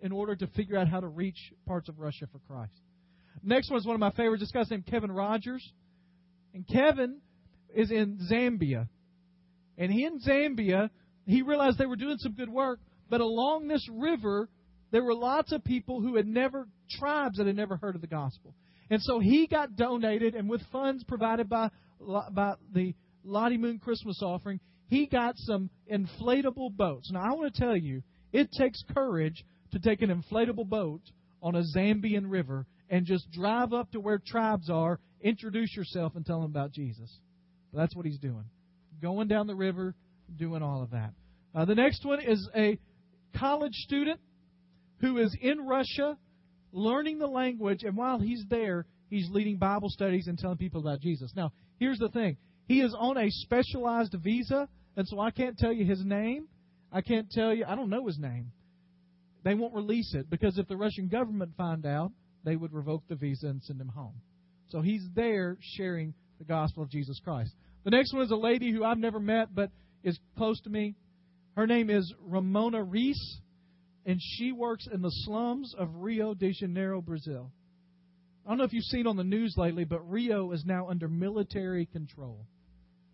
in 0.06 0.12
order 0.12 0.36
to 0.36 0.46
figure 0.46 0.78
out 0.78 0.88
how 0.88 1.00
to 1.00 1.08
reach 1.08 1.52
parts 1.66 1.88
of 1.88 1.98
Russia 1.98 2.26
for 2.30 2.38
Christ. 2.46 2.80
Next 3.42 3.70
one 3.70 3.80
is 3.80 3.86
one 3.86 3.94
of 3.94 4.00
my 4.00 4.12
favorites. 4.12 4.40
This 4.40 4.52
guy's 4.52 4.70
named 4.70 4.86
Kevin 4.86 5.12
Rogers. 5.12 5.68
And 6.54 6.66
Kevin 6.66 7.18
is 7.74 7.90
in 7.90 8.18
Zambia. 8.30 8.88
And 9.76 9.92
in 9.92 10.20
Zambia, 10.20 10.90
he 11.26 11.42
realized 11.42 11.76
they 11.76 11.86
were 11.86 11.96
doing 11.96 12.18
some 12.18 12.32
good 12.32 12.48
work, 12.48 12.78
but 13.10 13.20
along 13.20 13.68
this 13.68 13.86
river, 13.92 14.48
there 14.92 15.02
were 15.02 15.14
lots 15.14 15.52
of 15.52 15.64
people 15.64 16.00
who 16.00 16.16
had 16.16 16.26
never, 16.26 16.66
tribes 16.98 17.36
that 17.38 17.46
had 17.46 17.56
never 17.56 17.76
heard 17.76 17.94
of 17.94 18.00
the 18.00 18.06
gospel. 18.06 18.54
And 18.88 19.02
so 19.02 19.18
he 19.18 19.48
got 19.48 19.76
donated, 19.76 20.34
and 20.34 20.48
with 20.48 20.62
funds 20.70 21.04
provided 21.04 21.48
by, 21.48 21.70
by 22.00 22.54
the 22.72 22.94
Lottie 23.24 23.58
Moon 23.58 23.80
Christmas 23.80 24.22
offering, 24.22 24.60
he 24.88 25.06
got 25.06 25.34
some 25.36 25.68
inflatable 25.92 26.76
boats. 26.76 27.10
Now, 27.10 27.20
I 27.20 27.34
want 27.34 27.52
to 27.52 27.60
tell 27.60 27.76
you, 27.76 28.02
it 28.32 28.50
takes 28.52 28.82
courage 28.94 29.44
to 29.72 29.78
take 29.78 30.02
an 30.02 30.10
inflatable 30.10 30.68
boat 30.68 31.02
on 31.42 31.54
a 31.54 31.62
Zambian 31.76 32.30
river 32.30 32.66
and 32.88 33.06
just 33.06 33.30
drive 33.32 33.72
up 33.72 33.90
to 33.92 34.00
where 34.00 34.20
tribes 34.24 34.70
are, 34.70 35.00
introduce 35.20 35.74
yourself, 35.76 36.14
and 36.14 36.24
tell 36.24 36.40
them 36.40 36.50
about 36.50 36.72
Jesus. 36.72 37.10
But 37.72 37.80
that's 37.80 37.96
what 37.96 38.06
he's 38.06 38.18
doing. 38.18 38.44
Going 39.02 39.28
down 39.28 39.46
the 39.46 39.54
river, 39.54 39.94
doing 40.36 40.62
all 40.62 40.82
of 40.82 40.90
that. 40.90 41.12
Uh, 41.54 41.64
the 41.64 41.74
next 41.74 42.04
one 42.04 42.20
is 42.20 42.48
a 42.54 42.78
college 43.38 43.74
student 43.74 44.20
who 45.00 45.18
is 45.18 45.36
in 45.40 45.66
Russia 45.66 46.16
learning 46.72 47.18
the 47.18 47.26
language, 47.26 47.82
and 47.82 47.96
while 47.96 48.18
he's 48.18 48.44
there, 48.48 48.86
he's 49.08 49.28
leading 49.30 49.56
Bible 49.56 49.88
studies 49.88 50.26
and 50.26 50.38
telling 50.38 50.58
people 50.58 50.80
about 50.80 51.00
Jesus. 51.00 51.32
Now, 51.34 51.52
here's 51.78 51.98
the 51.98 52.08
thing 52.08 52.36
he 52.66 52.80
is 52.80 52.94
on 52.98 53.16
a 53.16 53.30
specialized 53.30 54.14
visa, 54.22 54.68
and 54.96 55.06
so 55.06 55.20
I 55.20 55.30
can't 55.30 55.56
tell 55.56 55.72
you 55.72 55.84
his 55.84 56.04
name. 56.04 56.48
I 56.92 57.00
can't 57.00 57.30
tell 57.30 57.52
you, 57.54 57.64
I 57.66 57.74
don't 57.74 57.90
know 57.90 58.06
his 58.06 58.18
name. 58.18 58.52
They 59.46 59.54
won't 59.54 59.74
release 59.74 60.12
it 60.12 60.28
because 60.28 60.58
if 60.58 60.66
the 60.66 60.76
Russian 60.76 61.06
government 61.06 61.52
find 61.56 61.86
out, 61.86 62.10
they 62.44 62.56
would 62.56 62.72
revoke 62.72 63.04
the 63.06 63.14
visa 63.14 63.46
and 63.46 63.62
send 63.62 63.80
him 63.80 63.86
home. 63.86 64.14
So 64.70 64.80
he's 64.80 65.06
there 65.14 65.56
sharing 65.60 66.14
the 66.40 66.44
gospel 66.44 66.82
of 66.82 66.90
Jesus 66.90 67.20
Christ. 67.22 67.52
The 67.84 67.92
next 67.92 68.12
one 68.12 68.24
is 68.24 68.32
a 68.32 68.36
lady 68.36 68.72
who 68.72 68.82
I've 68.82 68.98
never 68.98 69.20
met 69.20 69.54
but 69.54 69.70
is 70.02 70.18
close 70.36 70.60
to 70.62 70.70
me. 70.70 70.96
Her 71.54 71.64
name 71.64 71.90
is 71.90 72.12
Ramona 72.22 72.82
Reese, 72.82 73.40
and 74.04 74.18
she 74.20 74.50
works 74.50 74.88
in 74.92 75.00
the 75.00 75.12
slums 75.12 75.72
of 75.78 75.94
Rio 75.94 76.34
de 76.34 76.50
Janeiro, 76.52 77.00
Brazil. 77.00 77.52
I 78.44 78.48
don't 78.48 78.58
know 78.58 78.64
if 78.64 78.72
you've 78.72 78.82
seen 78.82 79.06
on 79.06 79.16
the 79.16 79.22
news 79.22 79.54
lately, 79.56 79.84
but 79.84 80.10
Rio 80.10 80.50
is 80.50 80.64
now 80.66 80.88
under 80.88 81.06
military 81.06 81.86
control. 81.86 82.48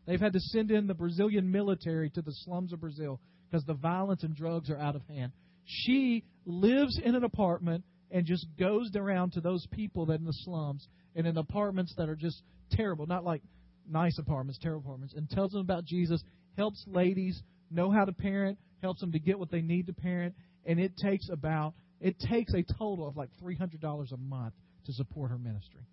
They've 0.07 0.19
had 0.19 0.33
to 0.33 0.41
send 0.41 0.71
in 0.71 0.87
the 0.87 0.95
Brazilian 0.95 1.53
military 1.53 2.09
to 2.09 2.23
the 2.23 2.33
slums 2.33 2.73
of 2.73 2.81
Brazil 2.81 3.21
because 3.51 3.67
the 3.67 3.75
violence 3.75 4.23
and 4.23 4.35
drugs 4.35 4.71
are 4.71 4.79
out 4.79 4.97
of 4.97 5.03
hand. 5.03 5.33
She 5.65 6.25
lives 6.45 6.99
in 7.03 7.15
an 7.15 7.25
apartment 7.25 7.85
and 8.11 8.27
just 8.27 8.47
goes 8.59 8.91
around 8.95 9.33
to 9.33 9.41
those 9.41 9.67
people 9.71 10.07
that 10.07 10.21
in 10.21 10.25
the 10.25 10.33
slums 10.45 10.87
and 11.15 11.27
in 11.27 11.37
apartments 11.37 11.95
that 11.97 12.09
are 12.09 12.17
just 12.17 12.43
terrible, 12.71 13.07
not 13.07 13.25
like 13.25 13.43
nice 13.89 14.19
apartments, 14.19 14.59
terrible 14.63 14.83
apartments, 14.83 15.15
and 15.15 15.29
tells 15.31 15.53
them 15.53 15.61
about 15.61 15.85
Jesus, 15.85 16.23
helps 16.57 16.85
ladies 16.87 17.41
know 17.71 17.91
how 17.91 18.05
to 18.05 18.13
parent, 18.13 18.59
helps 18.83 19.01
them 19.01 19.13
to 19.13 19.19
get 19.19 19.39
what 19.39 19.51
they 19.51 19.63
need 19.63 19.87
to 19.87 19.93
parent, 19.93 20.35
and 20.67 20.79
it 20.79 20.93
takes 20.97 21.29
about 21.31 21.75
it 22.01 22.19
takes 22.19 22.53
a 22.53 22.65
total 22.79 23.07
of 23.07 23.17
like 23.17 23.31
three 23.39 23.57
hundred 23.57 23.81
dollars 23.81 24.13
a 24.13 24.17
month 24.17 24.55
to 24.87 24.93
support 24.93 25.31
her 25.31 25.39
ministry. 25.39 25.87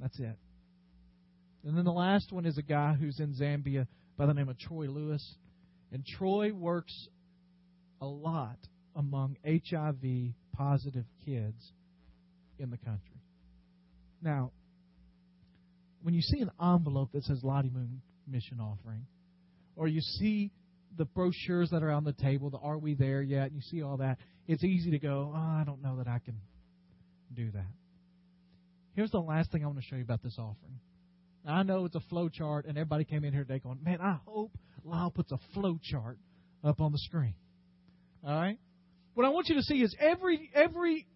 That's 0.00 0.18
it. 0.18 0.36
And 1.64 1.76
then 1.76 1.84
the 1.84 1.92
last 1.92 2.32
one 2.32 2.46
is 2.46 2.58
a 2.58 2.62
guy 2.62 2.94
who's 2.94 3.20
in 3.20 3.34
Zambia 3.34 3.86
by 4.16 4.26
the 4.26 4.34
name 4.34 4.48
of 4.48 4.58
Troy 4.58 4.86
Lewis. 4.86 5.36
And 5.92 6.04
Troy 6.04 6.52
works 6.52 7.08
a 8.00 8.06
lot 8.06 8.56
among 8.96 9.36
HIV 9.44 10.34
positive 10.56 11.04
kids 11.24 11.72
in 12.58 12.70
the 12.70 12.76
country. 12.78 13.20
Now, 14.22 14.52
when 16.02 16.14
you 16.14 16.22
see 16.22 16.40
an 16.40 16.50
envelope 16.60 17.12
that 17.12 17.24
says 17.24 17.40
Lottie 17.42 17.70
Moon 17.70 18.02
Mission 18.26 18.60
Offering, 18.60 19.06
or 19.76 19.88
you 19.88 20.00
see 20.00 20.50
the 20.96 21.04
brochures 21.04 21.70
that 21.70 21.82
are 21.82 21.90
on 21.90 22.04
the 22.04 22.12
table, 22.12 22.50
the 22.50 22.58
Are 22.58 22.78
We 22.78 22.94
There 22.94 23.22
Yet, 23.22 23.46
and 23.46 23.56
you 23.56 23.62
see 23.62 23.82
all 23.82 23.96
that, 23.98 24.18
it's 24.46 24.64
easy 24.64 24.90
to 24.90 24.98
go, 24.98 25.32
oh, 25.34 25.38
I 25.38 25.62
don't 25.64 25.82
know 25.82 25.96
that 25.98 26.08
I 26.08 26.18
can 26.18 26.36
do 27.34 27.50
that. 27.52 27.72
Here's 28.94 29.10
the 29.10 29.20
last 29.20 29.50
thing 29.50 29.64
I 29.64 29.66
want 29.66 29.78
to 29.78 29.84
show 29.84 29.96
you 29.96 30.02
about 30.02 30.22
this 30.22 30.36
offering. 30.38 30.80
Now, 31.44 31.54
I 31.54 31.62
know 31.62 31.84
it's 31.86 31.94
a 31.94 32.02
flow 32.10 32.28
chart, 32.28 32.66
and 32.66 32.76
everybody 32.76 33.04
came 33.04 33.24
in 33.24 33.32
here 33.32 33.44
today 33.44 33.58
going, 33.58 33.78
man, 33.82 34.00
I 34.00 34.18
hope 34.26 34.52
Lyle 34.84 35.10
puts 35.10 35.32
a 35.32 35.38
flow 35.54 35.78
chart 35.82 36.18
up 36.62 36.80
on 36.80 36.92
the 36.92 36.98
screen. 36.98 37.34
All 38.24 38.34
right? 38.34 38.58
What 39.14 39.26
I 39.26 39.28
want 39.28 39.48
you 39.48 39.56
to 39.56 39.62
see 39.62 39.82
is 39.82 39.94
every 40.00 40.50
every 40.54 41.06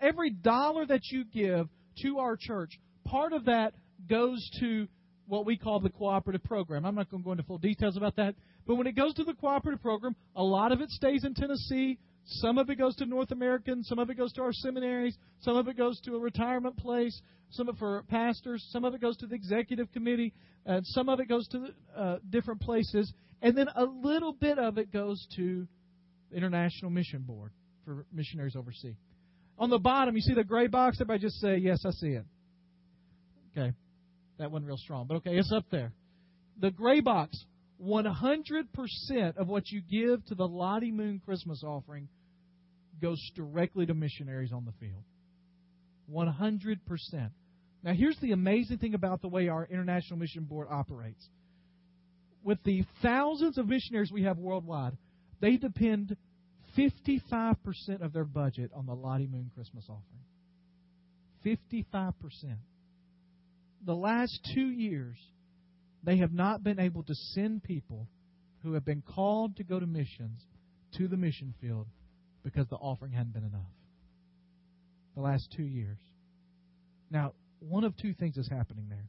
every 0.00 0.30
dollar 0.30 0.86
that 0.86 1.02
you 1.10 1.24
give 1.24 1.68
to 2.02 2.18
our 2.18 2.36
church, 2.36 2.78
part 3.04 3.32
of 3.32 3.46
that 3.46 3.74
goes 4.08 4.48
to 4.60 4.86
what 5.26 5.46
we 5.46 5.56
call 5.56 5.80
the 5.80 5.90
cooperative 5.90 6.44
program. 6.44 6.84
I'm 6.84 6.94
not 6.94 7.10
going 7.10 7.22
to 7.22 7.24
go 7.24 7.32
into 7.32 7.44
full 7.44 7.58
details 7.58 7.96
about 7.96 8.16
that, 8.16 8.34
but 8.66 8.76
when 8.76 8.86
it 8.86 8.96
goes 8.96 9.14
to 9.14 9.24
the 9.24 9.34
cooperative 9.34 9.82
program, 9.82 10.14
a 10.36 10.42
lot 10.42 10.72
of 10.72 10.80
it 10.80 10.90
stays 10.90 11.24
in 11.24 11.34
Tennessee. 11.34 11.98
Some 12.24 12.58
of 12.58 12.70
it 12.70 12.76
goes 12.76 12.94
to 12.96 13.06
North 13.06 13.32
American, 13.32 13.82
some 13.82 13.98
of 13.98 14.10
it 14.10 14.16
goes 14.16 14.32
to 14.34 14.42
our 14.42 14.52
seminaries, 14.52 15.16
some 15.40 15.56
of 15.56 15.66
it 15.68 15.76
goes 15.76 16.00
to 16.02 16.14
a 16.14 16.18
retirement 16.18 16.76
place, 16.76 17.20
some 17.50 17.68
of 17.68 17.76
it 17.76 17.78
for 17.78 18.04
pastors, 18.08 18.64
some 18.70 18.84
of 18.84 18.94
it 18.94 19.00
goes 19.00 19.16
to 19.18 19.26
the 19.26 19.34
executive 19.34 19.90
committee, 19.92 20.32
and 20.66 20.86
some 20.86 21.08
of 21.08 21.18
it 21.18 21.28
goes 21.28 21.48
to 21.48 21.68
uh, 21.96 22.18
different 22.28 22.60
places, 22.60 23.12
and 23.42 23.56
then 23.56 23.66
a 23.74 23.84
little 23.84 24.32
bit 24.32 24.58
of 24.58 24.78
it 24.78 24.92
goes 24.92 25.26
to 25.36 25.66
International 26.32 26.90
Mission 26.90 27.22
Board 27.22 27.52
for 27.84 28.06
missionaries 28.12 28.56
overseas. 28.56 28.96
On 29.58 29.68
the 29.68 29.78
bottom, 29.78 30.14
you 30.14 30.22
see 30.22 30.34
the 30.34 30.44
gray 30.44 30.66
box. 30.66 30.96
Everybody 31.00 31.20
just 31.20 31.40
say, 31.40 31.58
Yes, 31.58 31.84
I 31.84 31.90
see 31.90 32.08
it. 32.08 32.24
Okay. 33.52 33.72
That 34.38 34.50
wasn't 34.50 34.68
real 34.68 34.78
strong, 34.78 35.06
but 35.06 35.16
okay, 35.16 35.36
it's 35.36 35.52
up 35.52 35.66
there. 35.70 35.92
The 36.58 36.70
gray 36.70 37.00
box, 37.00 37.44
100% 37.84 39.36
of 39.36 39.48
what 39.48 39.70
you 39.70 39.82
give 39.82 40.24
to 40.26 40.34
the 40.34 40.46
Lottie 40.46 40.92
Moon 40.92 41.20
Christmas 41.24 41.62
offering 41.62 42.08
goes 43.02 43.20
directly 43.34 43.86
to 43.86 43.94
missionaries 43.94 44.52
on 44.52 44.64
the 44.64 44.72
field. 44.80 45.02
100%. 46.10 47.30
Now, 47.82 47.92
here's 47.92 48.18
the 48.20 48.32
amazing 48.32 48.78
thing 48.78 48.94
about 48.94 49.22
the 49.22 49.28
way 49.28 49.48
our 49.48 49.66
International 49.70 50.18
Mission 50.18 50.44
Board 50.44 50.68
operates. 50.70 51.26
With 52.42 52.62
the 52.64 52.84
thousands 53.02 53.58
of 53.58 53.68
missionaries 53.68 54.10
we 54.10 54.24
have 54.24 54.38
worldwide, 54.38 54.96
they 55.40 55.56
depend 55.56 56.16
55% 56.76 57.56
of 58.02 58.12
their 58.12 58.24
budget 58.24 58.70
on 58.74 58.86
the 58.86 58.94
Lottie 58.94 59.26
Moon 59.26 59.50
Christmas 59.54 59.88
offering. 59.88 60.20
55%. 61.44 62.14
The 63.84 63.94
last 63.94 64.38
two 64.54 64.68
years, 64.68 65.16
they 66.04 66.18
have 66.18 66.32
not 66.32 66.62
been 66.62 66.78
able 66.78 67.02
to 67.04 67.14
send 67.14 67.62
people 67.62 68.06
who 68.62 68.74
have 68.74 68.84
been 68.84 69.02
called 69.02 69.56
to 69.56 69.64
go 69.64 69.80
to 69.80 69.86
missions 69.86 70.42
to 70.98 71.08
the 71.08 71.16
mission 71.16 71.54
field 71.60 71.86
because 72.44 72.66
the 72.68 72.76
offering 72.76 73.12
hadn't 73.12 73.32
been 73.32 73.44
enough. 73.44 73.72
The 75.14 75.22
last 75.22 75.48
two 75.56 75.64
years. 75.64 75.98
Now, 77.10 77.32
one 77.58 77.84
of 77.84 77.96
two 77.96 78.14
things 78.14 78.36
is 78.36 78.48
happening 78.48 78.86
there. 78.88 79.08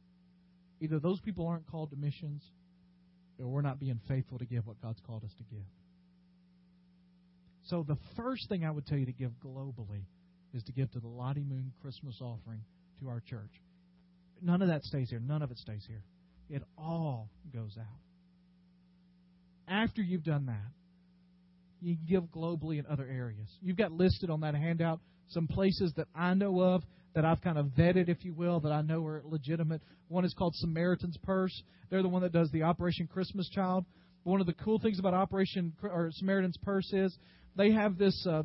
Either 0.80 0.98
those 0.98 1.20
people 1.20 1.46
aren't 1.46 1.70
called 1.70 1.90
to 1.90 1.96
missions, 1.96 2.42
or 3.38 3.46
we're 3.46 3.62
not 3.62 3.78
being 3.78 4.00
faithful 4.08 4.38
to 4.38 4.44
give 4.44 4.66
what 4.66 4.80
God's 4.82 5.00
called 5.06 5.24
us 5.24 5.32
to 5.38 5.44
give. 5.44 5.64
So 7.64 7.84
the 7.86 7.98
first 8.16 8.48
thing 8.48 8.64
I 8.64 8.70
would 8.70 8.86
tell 8.86 8.98
you 8.98 9.06
to 9.06 9.12
give 9.12 9.32
globally 9.44 10.04
is 10.52 10.62
to 10.64 10.72
give 10.72 10.90
to 10.92 11.00
the 11.00 11.08
Lottie 11.08 11.44
Moon 11.44 11.72
Christmas 11.80 12.18
offering 12.20 12.60
to 13.00 13.08
our 13.08 13.20
church. 13.20 13.50
None 14.40 14.62
of 14.62 14.68
that 14.68 14.82
stays 14.84 15.10
here. 15.10 15.20
None 15.20 15.42
of 15.42 15.50
it 15.50 15.58
stays 15.58 15.84
here. 15.86 16.02
It 16.50 16.62
all 16.76 17.30
goes 17.54 17.76
out. 17.78 17.86
After 19.68 20.02
you've 20.02 20.24
done 20.24 20.46
that, 20.46 20.72
you 21.80 21.96
give 22.08 22.24
globally 22.24 22.78
in 22.78 22.86
other 22.86 23.06
areas. 23.06 23.48
You've 23.60 23.76
got 23.76 23.92
listed 23.92 24.30
on 24.30 24.40
that 24.40 24.54
handout 24.54 25.00
some 25.28 25.46
places 25.46 25.92
that 25.96 26.08
I 26.14 26.34
know 26.34 26.60
of 26.60 26.82
that 27.14 27.24
I've 27.24 27.40
kind 27.40 27.58
of 27.58 27.66
vetted, 27.66 28.08
if 28.08 28.24
you 28.24 28.34
will, 28.34 28.60
that 28.60 28.72
I 28.72 28.82
know 28.82 29.04
are 29.06 29.22
legitimate. 29.24 29.82
One 30.08 30.24
is 30.24 30.34
called 30.34 30.54
Samaritan's 30.56 31.16
Purse. 31.22 31.62
They're 31.90 32.02
the 32.02 32.08
one 32.08 32.22
that 32.22 32.32
does 32.32 32.50
the 32.50 32.64
Operation 32.64 33.06
Christmas 33.06 33.48
Child. 33.50 33.84
One 34.24 34.40
of 34.40 34.46
the 34.46 34.54
cool 34.54 34.78
things 34.78 34.98
about 34.98 35.14
Operation 35.14 35.72
or 35.82 36.10
Samaritan's 36.12 36.56
Purse 36.58 36.90
is 36.92 37.16
they 37.56 37.72
have 37.72 37.98
this 37.98 38.26
uh, 38.28 38.42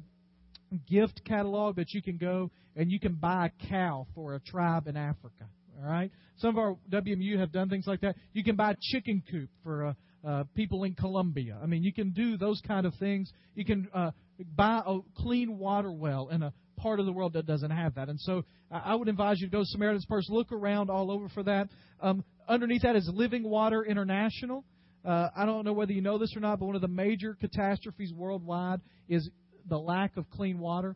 gift 0.89 1.21
catalog 1.25 1.77
that 1.77 1.93
you 1.93 2.01
can 2.01 2.17
go 2.17 2.51
and 2.75 2.91
you 2.91 2.99
can 2.99 3.15
buy 3.15 3.47
a 3.47 3.67
cow 3.69 4.07
for 4.13 4.35
a 4.35 4.39
tribe 4.39 4.87
in 4.87 4.97
Africa. 4.97 5.45
All 5.79 5.89
right. 5.89 6.11
Some 6.37 6.49
of 6.49 6.57
our 6.57 6.75
WMU 6.91 7.39
have 7.39 7.51
done 7.51 7.69
things 7.69 7.85
like 7.87 8.01
that. 8.01 8.15
You 8.33 8.43
can 8.43 8.55
buy 8.55 8.71
a 8.71 8.75
chicken 8.79 9.23
coop 9.29 9.49
for 9.63 9.87
uh, 9.87 9.93
uh, 10.27 10.43
people 10.55 10.83
in 10.83 10.93
Colombia. 10.93 11.57
I 11.61 11.67
mean, 11.67 11.83
you 11.83 11.93
can 11.93 12.11
do 12.11 12.37
those 12.37 12.61
kind 12.67 12.85
of 12.85 12.93
things. 12.95 13.31
You 13.55 13.65
can 13.65 13.87
uh, 13.93 14.11
buy 14.55 14.81
a 14.85 14.99
clean 15.17 15.57
water 15.57 15.91
well 15.91 16.29
in 16.29 16.43
a 16.43 16.53
part 16.77 16.99
of 16.99 17.05
the 17.05 17.11
world 17.11 17.33
that 17.33 17.45
doesn't 17.45 17.71
have 17.71 17.95
that. 17.95 18.09
And 18.09 18.19
so 18.19 18.43
I 18.71 18.95
would 18.95 19.07
advise 19.07 19.39
you 19.39 19.47
to 19.47 19.51
go 19.51 19.59
to 19.59 19.65
Samaritan's 19.65 20.05
Purse, 20.05 20.27
look 20.29 20.51
around 20.51 20.89
all 20.89 21.11
over 21.11 21.29
for 21.29 21.43
that. 21.43 21.69
Um, 22.01 22.23
underneath 22.47 22.83
that 22.83 22.95
is 22.95 23.09
Living 23.11 23.43
Water 23.43 23.83
International. 23.83 24.63
Uh, 25.05 25.29
I 25.35 25.45
don't 25.45 25.63
know 25.63 25.73
whether 25.73 25.93
you 25.93 26.01
know 26.01 26.17
this 26.17 26.35
or 26.35 26.39
not, 26.39 26.59
but 26.59 26.65
one 26.65 26.75
of 26.75 26.81
the 26.81 26.87
major 26.87 27.33
catastrophes 27.33 28.11
worldwide 28.13 28.81
is 29.07 29.29
the 29.69 29.77
lack 29.77 30.17
of 30.17 30.29
clean 30.31 30.59
water. 30.59 30.95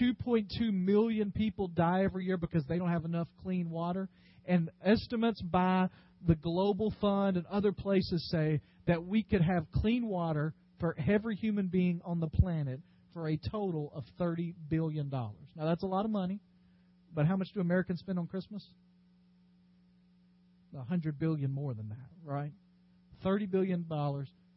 2.2 0.00 0.72
million 0.72 1.32
people 1.32 1.68
die 1.68 2.02
every 2.04 2.24
year 2.24 2.36
because 2.36 2.64
they 2.66 2.78
don't 2.78 2.90
have 2.90 3.04
enough 3.04 3.28
clean 3.42 3.70
water. 3.70 4.08
And 4.46 4.70
estimates 4.84 5.40
by 5.40 5.88
the 6.26 6.34
Global 6.34 6.94
Fund 7.00 7.36
and 7.36 7.46
other 7.46 7.72
places 7.72 8.28
say 8.30 8.60
that 8.86 9.04
we 9.04 9.22
could 9.22 9.42
have 9.42 9.70
clean 9.72 10.06
water 10.06 10.54
for 10.80 10.96
every 11.06 11.36
human 11.36 11.68
being 11.68 12.00
on 12.04 12.20
the 12.20 12.28
planet 12.28 12.80
for 13.12 13.28
a 13.28 13.36
total 13.36 13.92
of 13.94 14.04
$30 14.20 14.54
billion. 14.68 15.08
Now, 15.10 15.32
that's 15.56 15.82
a 15.82 15.86
lot 15.86 16.04
of 16.04 16.10
money, 16.10 16.40
but 17.14 17.26
how 17.26 17.36
much 17.36 17.48
do 17.54 17.60
Americans 17.60 18.00
spend 18.00 18.18
on 18.18 18.26
Christmas? 18.26 18.64
A 20.76 20.82
hundred 20.84 21.18
billion 21.18 21.52
more 21.52 21.74
than 21.74 21.90
that, 21.90 22.08
right? 22.24 22.52
$30 23.24 23.50
billion, 23.50 23.86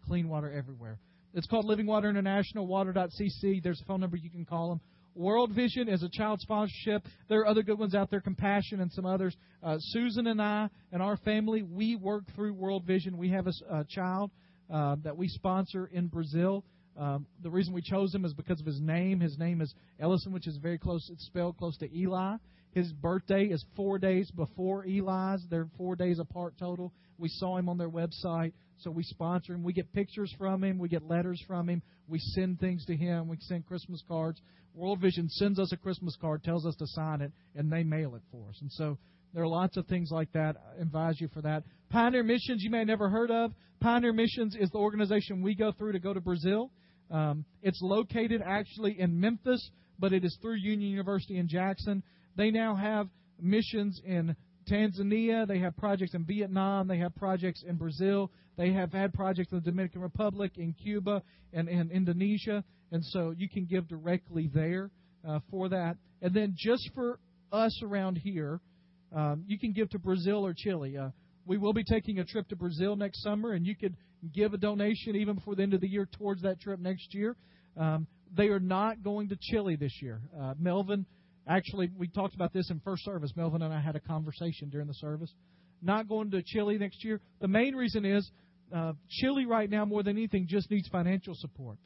clean 0.07 0.27
water 0.27 0.51
everywhere. 0.51 0.99
It's 1.33 1.47
called 1.47 1.65
Living 1.65 1.85
Water 1.85 2.09
International, 2.09 2.65
water.cc. 2.65 3.61
There's 3.63 3.81
a 3.81 3.85
phone 3.85 3.99
number 3.99 4.17
you 4.17 4.29
can 4.29 4.45
call 4.45 4.69
them. 4.69 4.79
World 5.15 5.51
Vision 5.51 5.87
is 5.87 6.03
a 6.03 6.09
child 6.09 6.41
sponsorship. 6.41 7.03
There 7.29 7.39
are 7.39 7.47
other 7.47 7.63
good 7.63 7.79
ones 7.79 7.95
out 7.95 8.11
there, 8.11 8.19
Compassion 8.19 8.81
and 8.81 8.91
some 8.91 9.05
others. 9.05 9.35
Uh, 9.63 9.77
Susan 9.79 10.27
and 10.27 10.41
I 10.41 10.69
and 10.91 11.01
our 11.01 11.15
family, 11.17 11.61
we 11.63 11.95
work 11.95 12.23
through 12.35 12.53
World 12.53 12.83
Vision. 12.83 13.17
We 13.17 13.29
have 13.29 13.47
a, 13.47 13.53
a 13.69 13.85
child 13.85 14.31
uh, 14.73 14.97
that 15.03 15.15
we 15.15 15.29
sponsor 15.29 15.89
in 15.91 16.07
Brazil. 16.07 16.65
Um, 16.97 17.25
the 17.43 17.49
reason 17.49 17.73
we 17.73 17.81
chose 17.81 18.13
him 18.13 18.25
is 18.25 18.33
because 18.33 18.59
of 18.59 18.65
his 18.65 18.79
name. 18.81 19.19
His 19.19 19.37
name 19.37 19.61
is 19.61 19.73
Ellison, 19.99 20.33
which 20.33 20.47
is 20.47 20.57
very 20.57 20.77
close. 20.77 21.09
It's 21.11 21.25
spelled 21.25 21.57
close 21.57 21.77
to 21.77 21.97
Eli. 21.97 22.35
His 22.75 22.91
birthday 22.91 23.45
is 23.45 23.63
four 23.77 23.97
days 23.97 24.29
before 24.31 24.85
Eli's. 24.85 25.41
They're 25.49 25.69
four 25.77 25.95
days 25.95 26.19
apart 26.19 26.55
total. 26.59 26.91
We 27.17 27.29
saw 27.29 27.57
him 27.57 27.69
on 27.69 27.77
their 27.77 27.89
website, 27.89 28.51
so 28.79 28.91
we 28.91 29.03
sponsor 29.03 29.53
him. 29.53 29.63
We 29.63 29.71
get 29.71 29.93
pictures 29.93 30.33
from 30.37 30.61
him. 30.61 30.77
We 30.77 30.89
get 30.89 31.07
letters 31.07 31.41
from 31.47 31.69
him. 31.69 31.81
We 32.09 32.19
send 32.19 32.59
things 32.59 32.85
to 32.87 32.95
him. 32.97 33.29
We 33.29 33.37
send 33.39 33.65
Christmas 33.65 34.03
cards. 34.05 34.41
World 34.73 34.99
Vision 34.99 35.29
sends 35.29 35.57
us 35.57 35.71
a 35.71 35.77
Christmas 35.77 36.17
card, 36.19 36.43
tells 36.43 36.65
us 36.65 36.75
to 36.75 36.85
sign 36.87 37.21
it, 37.21 37.31
and 37.55 37.71
they 37.71 37.83
mail 37.83 38.13
it 38.15 38.23
for 38.29 38.49
us. 38.49 38.57
And 38.59 38.69
so 38.69 38.97
there 39.33 39.43
are 39.43 39.47
lots 39.47 39.77
of 39.77 39.87
things 39.87 40.09
like 40.11 40.33
that. 40.33 40.57
I 40.57 40.81
advise 40.81 41.21
you 41.21 41.29
for 41.29 41.41
that. 41.43 41.63
Pioneer 41.89 42.23
Missions, 42.23 42.61
you 42.61 42.69
may 42.69 42.79
have 42.79 42.87
never 42.87 43.07
heard 43.07 43.31
of. 43.31 43.53
Pioneer 43.79 44.11
Missions 44.11 44.53
is 44.59 44.69
the 44.71 44.79
organization 44.79 45.41
we 45.41 45.55
go 45.55 45.71
through 45.71 45.93
to 45.93 45.99
go 45.99 46.13
to 46.13 46.19
Brazil. 46.19 46.71
Um, 47.09 47.45
it's 47.61 47.79
located 47.81 48.41
actually 48.45 48.99
in 48.99 49.17
Memphis, 49.17 49.71
but 49.97 50.11
it 50.11 50.25
is 50.25 50.37
through 50.41 50.55
Union 50.55 50.91
University 50.91 51.37
in 51.37 51.47
Jackson. 51.47 52.03
They 52.35 52.51
now 52.51 52.75
have 52.75 53.07
missions 53.39 54.01
in 54.05 54.35
Tanzania. 54.69 55.47
They 55.47 55.59
have 55.59 55.75
projects 55.77 56.13
in 56.13 56.25
Vietnam. 56.25 56.87
They 56.87 56.97
have 56.97 57.15
projects 57.15 57.63
in 57.67 57.75
Brazil. 57.75 58.31
They 58.57 58.71
have 58.73 58.91
had 58.91 59.13
projects 59.13 59.51
in 59.51 59.59
the 59.59 59.63
Dominican 59.63 60.01
Republic, 60.01 60.53
in 60.57 60.73
Cuba, 60.73 61.21
and 61.53 61.67
in 61.69 61.91
Indonesia. 61.91 62.63
And 62.91 63.03
so 63.03 63.33
you 63.37 63.49
can 63.49 63.65
give 63.65 63.87
directly 63.87 64.49
there 64.53 64.91
uh, 65.27 65.39
for 65.49 65.69
that. 65.69 65.97
And 66.21 66.33
then 66.33 66.55
just 66.57 66.89
for 66.93 67.19
us 67.51 67.81
around 67.83 68.17
here, 68.17 68.59
um, 69.15 69.43
you 69.47 69.59
can 69.59 69.71
give 69.71 69.89
to 69.91 69.99
Brazil 69.99 70.45
or 70.45 70.53
Chile. 70.53 70.97
Uh, 70.97 71.09
we 71.45 71.57
will 71.57 71.73
be 71.73 71.83
taking 71.83 72.19
a 72.19 72.25
trip 72.25 72.47
to 72.49 72.55
Brazil 72.55 72.95
next 72.95 73.21
summer, 73.21 73.51
and 73.51 73.65
you 73.65 73.75
could 73.75 73.95
give 74.33 74.53
a 74.53 74.57
donation 74.57 75.15
even 75.15 75.35
before 75.35 75.55
the 75.55 75.63
end 75.63 75.73
of 75.73 75.81
the 75.81 75.87
year 75.87 76.07
towards 76.17 76.41
that 76.41 76.59
trip 76.59 76.79
next 76.79 77.13
year. 77.13 77.35
Um, 77.77 78.07
they 78.35 78.47
are 78.47 78.59
not 78.59 79.03
going 79.03 79.29
to 79.29 79.37
Chile 79.39 79.75
this 79.75 80.01
year. 80.01 80.21
Uh, 80.37 80.53
Melvin 80.59 81.05
Actually, 81.47 81.91
we 81.97 82.07
talked 82.07 82.35
about 82.35 82.53
this 82.53 82.69
in 82.71 82.79
first 82.79 83.05
service. 83.05 83.31
Melvin 83.35 83.61
and 83.61 83.73
I 83.73 83.79
had 83.79 83.95
a 83.95 83.99
conversation 83.99 84.69
during 84.69 84.87
the 84.87 84.95
service. 84.95 85.31
Not 85.81 86.07
going 86.07 86.31
to 86.31 86.41
Chile 86.41 86.77
next 86.77 87.03
year. 87.03 87.21
The 87.39 87.47
main 87.47 87.75
reason 87.75 88.05
is 88.05 88.29
uh, 88.73 88.93
Chile 89.09 89.45
right 89.45 89.69
now, 89.69 89.85
more 89.85 90.01
than 90.01 90.17
anything, 90.17 90.47
just 90.47 90.71
needs 90.71 90.87
financial 90.87 91.35
support. 91.35 91.77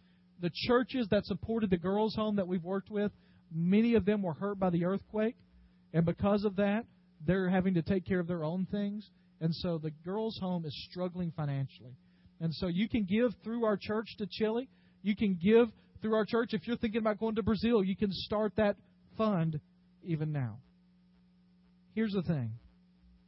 The 0.41 0.52
churches 0.67 1.08
that 1.12 1.26
supported 1.26 1.69
the 1.69 1.78
girls' 1.78 2.15
home 2.15 2.38
that 2.38 2.48
we've 2.48 2.63
worked 2.63 2.89
with, 2.89 3.12
many 3.54 3.95
of 3.95 4.06
them 4.06 4.22
were 4.22 4.34
hurt 4.34 4.58
by 4.60 4.69
the 4.69 4.86
earthquake, 4.86 5.36
and 5.93 6.06
because 6.06 6.45
of 6.45 6.56
that, 6.56 6.86
they're 7.26 7.50
having 7.50 7.74
to 7.74 7.82
take 7.82 8.06
care 8.06 8.19
of 8.19 8.28
their 8.28 8.43
own 8.45 8.65
things. 8.72 9.10
And 9.41 9.54
so 9.54 9.78
the 9.78 9.91
girls' 10.06 10.38
home 10.39 10.65
is 10.65 10.88
struggling 10.89 11.34
financially. 11.36 11.95
And 12.39 12.54
so 12.54 12.67
you 12.67 12.88
can 12.88 13.04
give 13.04 13.32
through 13.43 13.65
our 13.65 13.78
church 13.78 14.08
to 14.19 14.28
Chile. 14.30 14.69
You 15.02 15.15
can 15.15 15.38
give 15.41 15.67
through 16.02 16.15
our 16.15 16.26
church. 16.26 16.54
If 16.54 16.67
you're 16.67 16.78
thinking 16.78 17.02
about 17.02 17.19
going 17.19 17.36
to 17.36 17.43
Brazil, 17.43 17.84
you 17.84 17.95
can 17.95 18.12
start 18.12 18.54
that 18.56 18.78
fund 19.19 19.60
even 20.01 20.32
now. 20.32 20.58
Here's 21.93 22.13
the 22.13 22.23
thing 22.23 22.53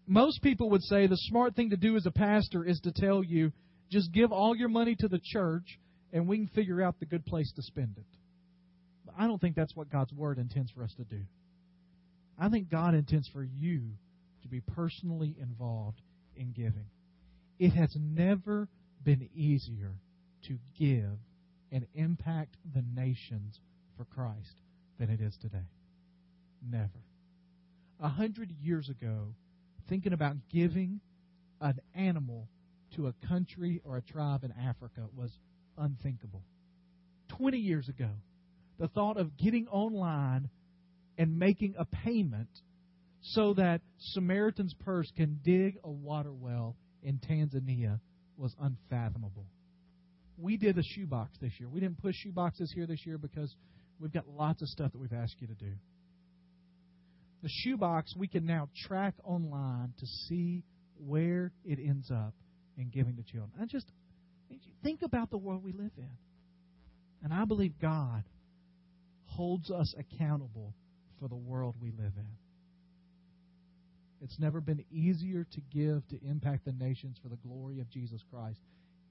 most 0.08 0.42
people 0.42 0.72
would 0.72 0.82
say 0.84 1.06
the 1.06 1.16
smart 1.16 1.56
thing 1.56 1.70
to 1.70 1.78
do 1.78 1.96
as 1.96 2.06
a 2.06 2.12
pastor 2.12 2.66
is 2.66 2.80
to 2.82 2.92
tell 2.92 3.24
you 3.24 3.52
just 3.92 4.12
give 4.12 4.32
all 4.32 4.56
your 4.56 4.70
money 4.70 4.96
to 4.96 5.08
the 5.08 5.20
church 5.24 5.80
and 6.12 6.28
we 6.28 6.38
can 6.38 6.48
figure 6.48 6.82
out 6.82 7.00
the 7.00 7.06
good 7.06 7.26
place 7.26 7.52
to 7.56 7.62
spend 7.62 7.96
it. 7.98 8.06
But 9.06 9.16
I 9.18 9.28
don't 9.28 9.40
think 9.40 9.56
that's 9.56 9.76
what 9.76 9.92
God's 9.92 10.14
Word 10.14 10.38
intends 10.38 10.72
for 10.72 10.84
us 10.84 10.94
to 10.98 11.04
do. 11.04 11.22
I 12.40 12.50
think 12.50 12.70
God 12.70 12.96
intends 12.96 13.30
for 13.30 13.44
you 13.44 13.82
to 14.42 14.48
be 14.48 14.62
personally 14.62 15.36
involved 15.40 16.02
in 16.36 16.52
giving. 16.52 16.88
It 17.60 17.72
has 17.72 17.96
never 18.00 18.68
been 19.04 19.30
easier 19.36 19.94
to 20.48 20.58
give 20.80 21.20
and 21.72 21.86
impact 21.94 22.56
the 22.74 22.84
nations 22.96 23.60
for 23.98 24.06
Christ 24.06 24.62
than 25.00 25.10
it 25.10 25.22
is 25.22 25.38
today. 25.42 25.68
Never. 26.62 27.04
A 28.00 28.10
hundred 28.10 28.52
years 28.52 28.90
ago, 28.90 29.34
thinking 29.90 30.14
about 30.14 30.36
giving 30.52 31.00
an 31.60 31.80
animal 31.96 32.48
to 32.96 33.08
a 33.08 33.28
country 33.28 33.82
or 33.84 33.98
a 33.98 34.02
tribe 34.02 34.44
in 34.44 34.52
Africa 34.52 35.02
was 35.16 35.32
unthinkable. 35.78 36.44
Twenty 37.30 37.60
years 37.60 37.88
ago, 37.90 38.10
the 38.80 38.88
thought 38.88 39.18
of 39.18 39.38
getting 39.38 39.68
online 39.68 40.50
and 41.18 41.38
making 41.38 41.76
a 41.78 41.86
payment 41.86 42.50
so 43.22 43.54
that 43.54 43.82
Samaritan's 44.14 44.74
Purse 44.74 45.12
can 45.16 45.40
dig 45.44 45.78
a 45.84 45.90
water 45.90 46.34
well 46.34 46.76
in 47.04 47.20
Tanzania 47.20 48.00
was 48.38 48.56
unfathomable. 48.60 49.46
We 50.38 50.58
did 50.58 50.78
a 50.78 50.84
shoebox 50.84 51.38
this 51.40 51.52
year. 51.60 51.70
We 51.70 51.80
didn't 51.80 52.02
push 52.02 52.16
shoeboxes 52.26 52.70
here 52.74 52.88
this 52.88 53.06
year 53.06 53.20
because 53.20 53.56
we've 54.00 54.12
got 54.12 54.28
lots 54.28 54.64
of 54.64 54.70
stuff 54.70 54.92
that 54.92 54.98
we've 54.98 55.14
asked 55.14 55.36
you 55.40 55.48
to 55.48 55.54
do 55.54 55.74
the 57.42 57.50
shoebox 57.50 58.16
we 58.16 58.28
can 58.28 58.46
now 58.46 58.70
track 58.88 59.16
online 59.24 59.94
to 60.00 60.06
see 60.06 60.64
where 60.98 61.52
it 61.66 61.80
ends 61.80 62.12
up 62.12 62.34
in 62.78 62.90
giving 62.90 63.16
to 63.16 63.24
children. 63.24 63.52
I 63.60 63.66
just 63.66 63.88
think 64.84 65.02
about 65.02 65.30
the 65.32 65.38
world 65.38 65.64
we 65.64 65.72
live 65.72 65.92
in. 65.98 66.10
And 67.24 67.34
I 67.34 67.46
believe 67.46 67.74
God 67.80 68.24
holds 69.26 69.70
us 69.72 69.94
accountable 69.98 70.74
for 71.20 71.28
the 71.28 71.36
world 71.36 71.76
we 71.82 71.92
live 71.92 72.14
in. 72.18 72.28
It's 74.22 74.38
never 74.40 74.62
been 74.62 74.84
easier 74.92 75.46
to 75.52 75.62
give 75.74 76.08
to 76.10 76.28
impact 76.28 76.66
the 76.66 76.74
nations 76.74 77.18
for 77.22 77.30
the 77.30 77.38
glory 77.38 77.80
of 77.80 77.90
Jesus 77.90 78.22
Christ. 78.32 78.60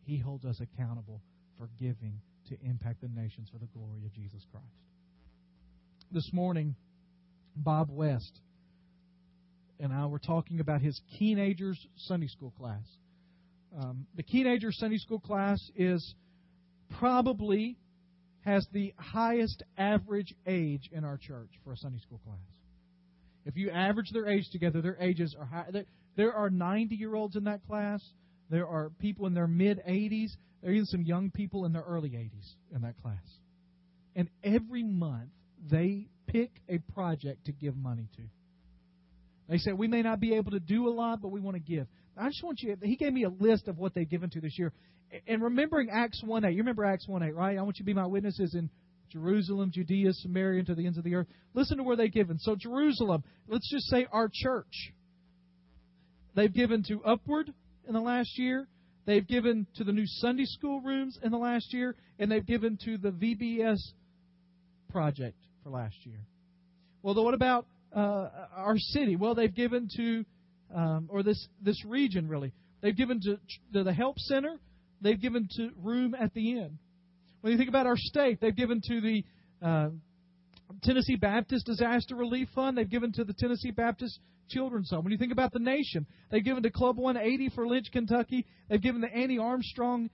He 0.02 0.18
holds 0.18 0.44
us 0.44 0.60
accountable 0.60 1.20
for 1.58 1.68
giving 1.78 2.20
to 2.48 2.56
impact 2.64 3.00
the 3.00 3.08
nations 3.08 3.48
for 3.52 3.58
the 3.58 3.66
glory 3.66 4.04
of 4.04 4.12
Jesus 4.12 4.44
Christ. 4.52 4.66
This 6.12 6.30
morning, 6.32 6.74
Bob 7.56 7.88
West 7.90 8.40
and 9.80 9.92
I 9.92 10.06
were 10.06 10.18
talking 10.18 10.60
about 10.60 10.82
his 10.82 11.00
teenagers 11.18 11.78
Sunday 11.96 12.28
school 12.28 12.52
class. 12.58 12.84
Um, 13.78 14.06
the 14.16 14.22
teenager 14.22 14.72
Sunday 14.72 14.98
school 14.98 15.20
class 15.20 15.58
is 15.74 16.14
probably 16.98 17.76
has 18.44 18.66
the 18.72 18.92
highest 18.98 19.62
average 19.78 20.34
age 20.46 20.90
in 20.92 21.04
our 21.04 21.16
church 21.16 21.50
for 21.64 21.72
a 21.72 21.76
Sunday 21.76 21.98
school 21.98 22.20
class. 22.24 22.38
If 23.46 23.56
you 23.56 23.70
average 23.70 24.10
their 24.12 24.28
age 24.28 24.50
together, 24.50 24.82
their 24.82 24.96
ages 25.00 25.34
are 25.38 25.46
high. 25.46 25.66
There 26.16 26.34
are 26.34 26.50
90 26.50 26.94
year 26.94 27.14
olds 27.14 27.36
in 27.36 27.44
that 27.44 27.66
class. 27.66 28.02
There 28.50 28.66
are 28.66 28.90
people 28.98 29.26
in 29.26 29.34
their 29.34 29.46
mid 29.46 29.80
80s. 29.88 30.32
There 30.60 30.70
are 30.70 30.74
even 30.74 30.86
some 30.86 31.02
young 31.02 31.30
people 31.30 31.64
in 31.64 31.72
their 31.72 31.82
early 31.82 32.10
80s 32.10 32.54
in 32.74 32.82
that 32.82 33.00
class. 33.00 33.24
And 34.14 34.28
every 34.42 34.82
month, 34.82 35.30
they 35.70 36.08
pick 36.30 36.50
a 36.68 36.78
project 36.92 37.46
to 37.46 37.52
give 37.52 37.76
money 37.76 38.08
to. 38.16 38.22
They 39.48 39.58
said, 39.58 39.76
We 39.76 39.88
may 39.88 40.02
not 40.02 40.20
be 40.20 40.34
able 40.34 40.52
to 40.52 40.60
do 40.60 40.88
a 40.88 40.90
lot, 40.90 41.20
but 41.20 41.28
we 41.28 41.40
want 41.40 41.56
to 41.56 41.60
give. 41.60 41.86
I 42.16 42.28
just 42.28 42.42
want 42.42 42.60
you, 42.60 42.76
he 42.82 42.96
gave 42.96 43.12
me 43.12 43.24
a 43.24 43.28
list 43.28 43.66
of 43.68 43.78
what 43.78 43.94
they've 43.94 44.08
given 44.08 44.30
to 44.30 44.40
this 44.40 44.58
year. 44.58 44.72
And 45.26 45.42
remembering 45.42 45.90
Acts 45.90 46.22
1 46.24 46.44
8, 46.44 46.50
you 46.50 46.58
remember 46.58 46.84
Acts 46.84 47.08
1 47.08 47.22
8, 47.22 47.34
right? 47.34 47.58
I 47.58 47.62
want 47.62 47.78
you 47.78 47.84
to 47.84 47.86
be 47.86 47.94
my 47.94 48.06
witnesses 48.06 48.54
in 48.54 48.70
Jerusalem, 49.10 49.72
Judea, 49.72 50.12
Samaria, 50.12 50.60
and 50.60 50.66
to 50.68 50.74
the 50.74 50.86
ends 50.86 50.98
of 50.98 51.04
the 51.04 51.16
earth. 51.16 51.26
Listen 51.52 51.78
to 51.78 51.82
where 51.82 51.96
they've 51.96 52.12
given. 52.12 52.38
So, 52.38 52.54
Jerusalem, 52.54 53.24
let's 53.48 53.68
just 53.68 53.86
say 53.86 54.06
our 54.12 54.30
church. 54.32 54.92
They've 56.36 56.52
given 56.52 56.84
to 56.84 57.02
Upward 57.02 57.52
in 57.88 57.94
the 57.94 58.00
last 58.00 58.38
year. 58.38 58.68
They've 59.06 59.26
given 59.26 59.66
to 59.76 59.84
the 59.84 59.92
new 59.92 60.06
Sunday 60.06 60.44
school 60.44 60.80
rooms 60.80 61.18
in 61.24 61.32
the 61.32 61.38
last 61.38 61.72
year. 61.72 61.96
And 62.20 62.30
they've 62.30 62.46
given 62.46 62.78
to 62.84 62.98
the 62.98 63.10
VBS 63.10 63.78
project 64.90 65.36
for 65.70 65.76
last 65.76 65.96
year. 66.04 66.20
Well, 67.02 67.14
what 67.22 67.35
about 67.35 67.66
uh, 67.94 68.28
our 68.54 68.76
city? 68.78 69.16
Well, 69.16 69.35
they've 69.35 69.54
given 69.54 69.88
to, 69.96 70.24
um, 70.74 71.09
or 71.11 71.22
this 71.22 71.48
this 71.62 71.83
region 71.85 72.28
really. 72.28 72.52
They've 72.83 72.96
given 72.96 73.20
to, 73.20 73.38
to 73.74 73.85
the 73.85 73.92
help 73.92 74.18
center. 74.18 74.56
They've 75.00 75.20
given 75.20 75.48
to 75.56 75.70
room 75.83 76.14
at 76.14 76.33
the 76.35 76.52
inn. 76.52 76.78
When 77.40 77.52
you 77.52 77.59
think 77.59 77.68
about 77.68 77.87
our 77.87 77.96
state, 77.96 78.40
they've 78.40 78.56
given 78.56 78.80
to 78.87 79.00
the 79.00 79.24
uh, 79.62 79.88
Tennessee 80.83 81.16
Baptist 81.16 81.66
Disaster 81.66 82.14
Relief 82.14 82.48
Fund. 82.54 82.76
They've 82.76 82.88
given 82.88 83.12
to 83.12 83.24
the 83.24 83.33
Tennessee 83.33 83.70
Baptist 83.70 84.18
Children's 84.48 84.90
Home. 84.90 85.04
When 85.04 85.12
you 85.12 85.18
think 85.18 85.33
about 85.33 85.52
the 85.52 85.59
nation, 85.59 86.06
they've 86.30 86.44
given 86.44 86.62
to 86.62 86.70
Club 86.70 86.96
180 86.96 87.50
for 87.54 87.66
Lynch, 87.66 87.87
Kentucky. 87.92 88.46
They've 88.68 88.83
given 88.83 89.00
the 89.00 89.12
Annie 89.12 89.38
Armstrong 89.38 90.11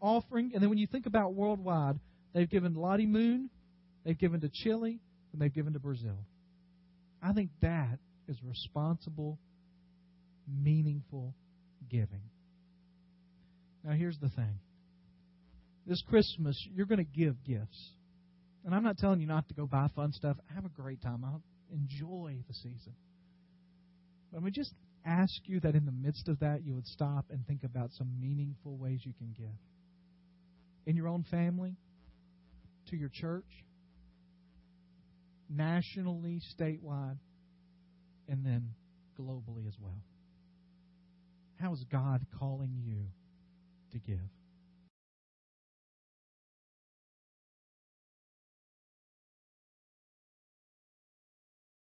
offering. 0.00 0.52
And 0.54 0.62
then 0.62 0.70
when 0.70 0.78
you 0.78 0.86
think 0.86 1.06
about 1.06 1.34
worldwide, 1.34 1.98
they've 2.32 2.48
given 2.48 2.74
Lottie 2.74 3.06
Moon 3.06 3.50
They've 4.04 4.18
given 4.18 4.40
to 4.40 4.48
Chile, 4.48 5.00
and 5.32 5.40
they've 5.40 5.52
given 5.52 5.72
to 5.74 5.78
Brazil. 5.78 6.18
I 7.22 7.32
think 7.32 7.50
that 7.60 7.98
is 8.28 8.36
responsible, 8.42 9.38
meaningful 10.48 11.34
giving. 11.88 12.22
Now, 13.84 13.92
here's 13.92 14.18
the 14.18 14.28
thing 14.30 14.58
this 15.86 16.02
Christmas, 16.08 16.56
you're 16.72 16.86
going 16.86 16.98
to 16.98 17.04
give 17.04 17.42
gifts. 17.44 17.90
And 18.64 18.74
I'm 18.74 18.84
not 18.84 18.98
telling 18.98 19.20
you 19.20 19.26
not 19.26 19.48
to 19.48 19.54
go 19.54 19.66
buy 19.66 19.88
fun 19.96 20.12
stuff. 20.12 20.36
Have 20.54 20.64
a 20.64 20.68
great 20.68 21.02
time. 21.02 21.24
I'll 21.24 21.42
enjoy 21.72 22.36
the 22.46 22.54
season. 22.54 22.94
But 24.32 24.42
me 24.42 24.52
just 24.52 24.72
ask 25.04 25.32
you 25.44 25.58
that 25.60 25.74
in 25.74 25.84
the 25.84 25.92
midst 25.92 26.28
of 26.28 26.38
that, 26.40 26.64
you 26.64 26.74
would 26.74 26.86
stop 26.86 27.26
and 27.30 27.44
think 27.46 27.64
about 27.64 27.90
some 27.98 28.08
meaningful 28.20 28.76
ways 28.76 29.00
you 29.02 29.12
can 29.18 29.34
give. 29.36 29.58
In 30.86 30.96
your 30.96 31.08
own 31.08 31.24
family, 31.30 31.76
to 32.90 32.96
your 32.96 33.08
church, 33.08 33.44
nationally, 35.54 36.40
statewide. 36.58 37.18
and 38.28 38.44
then 38.46 38.70
globally 39.18 39.66
as 39.66 39.74
well. 39.80 40.00
How 41.60 41.72
is 41.72 41.84
God 41.90 42.24
calling 42.38 42.82
you 42.84 43.04
to 43.92 43.98
give? 43.98 44.18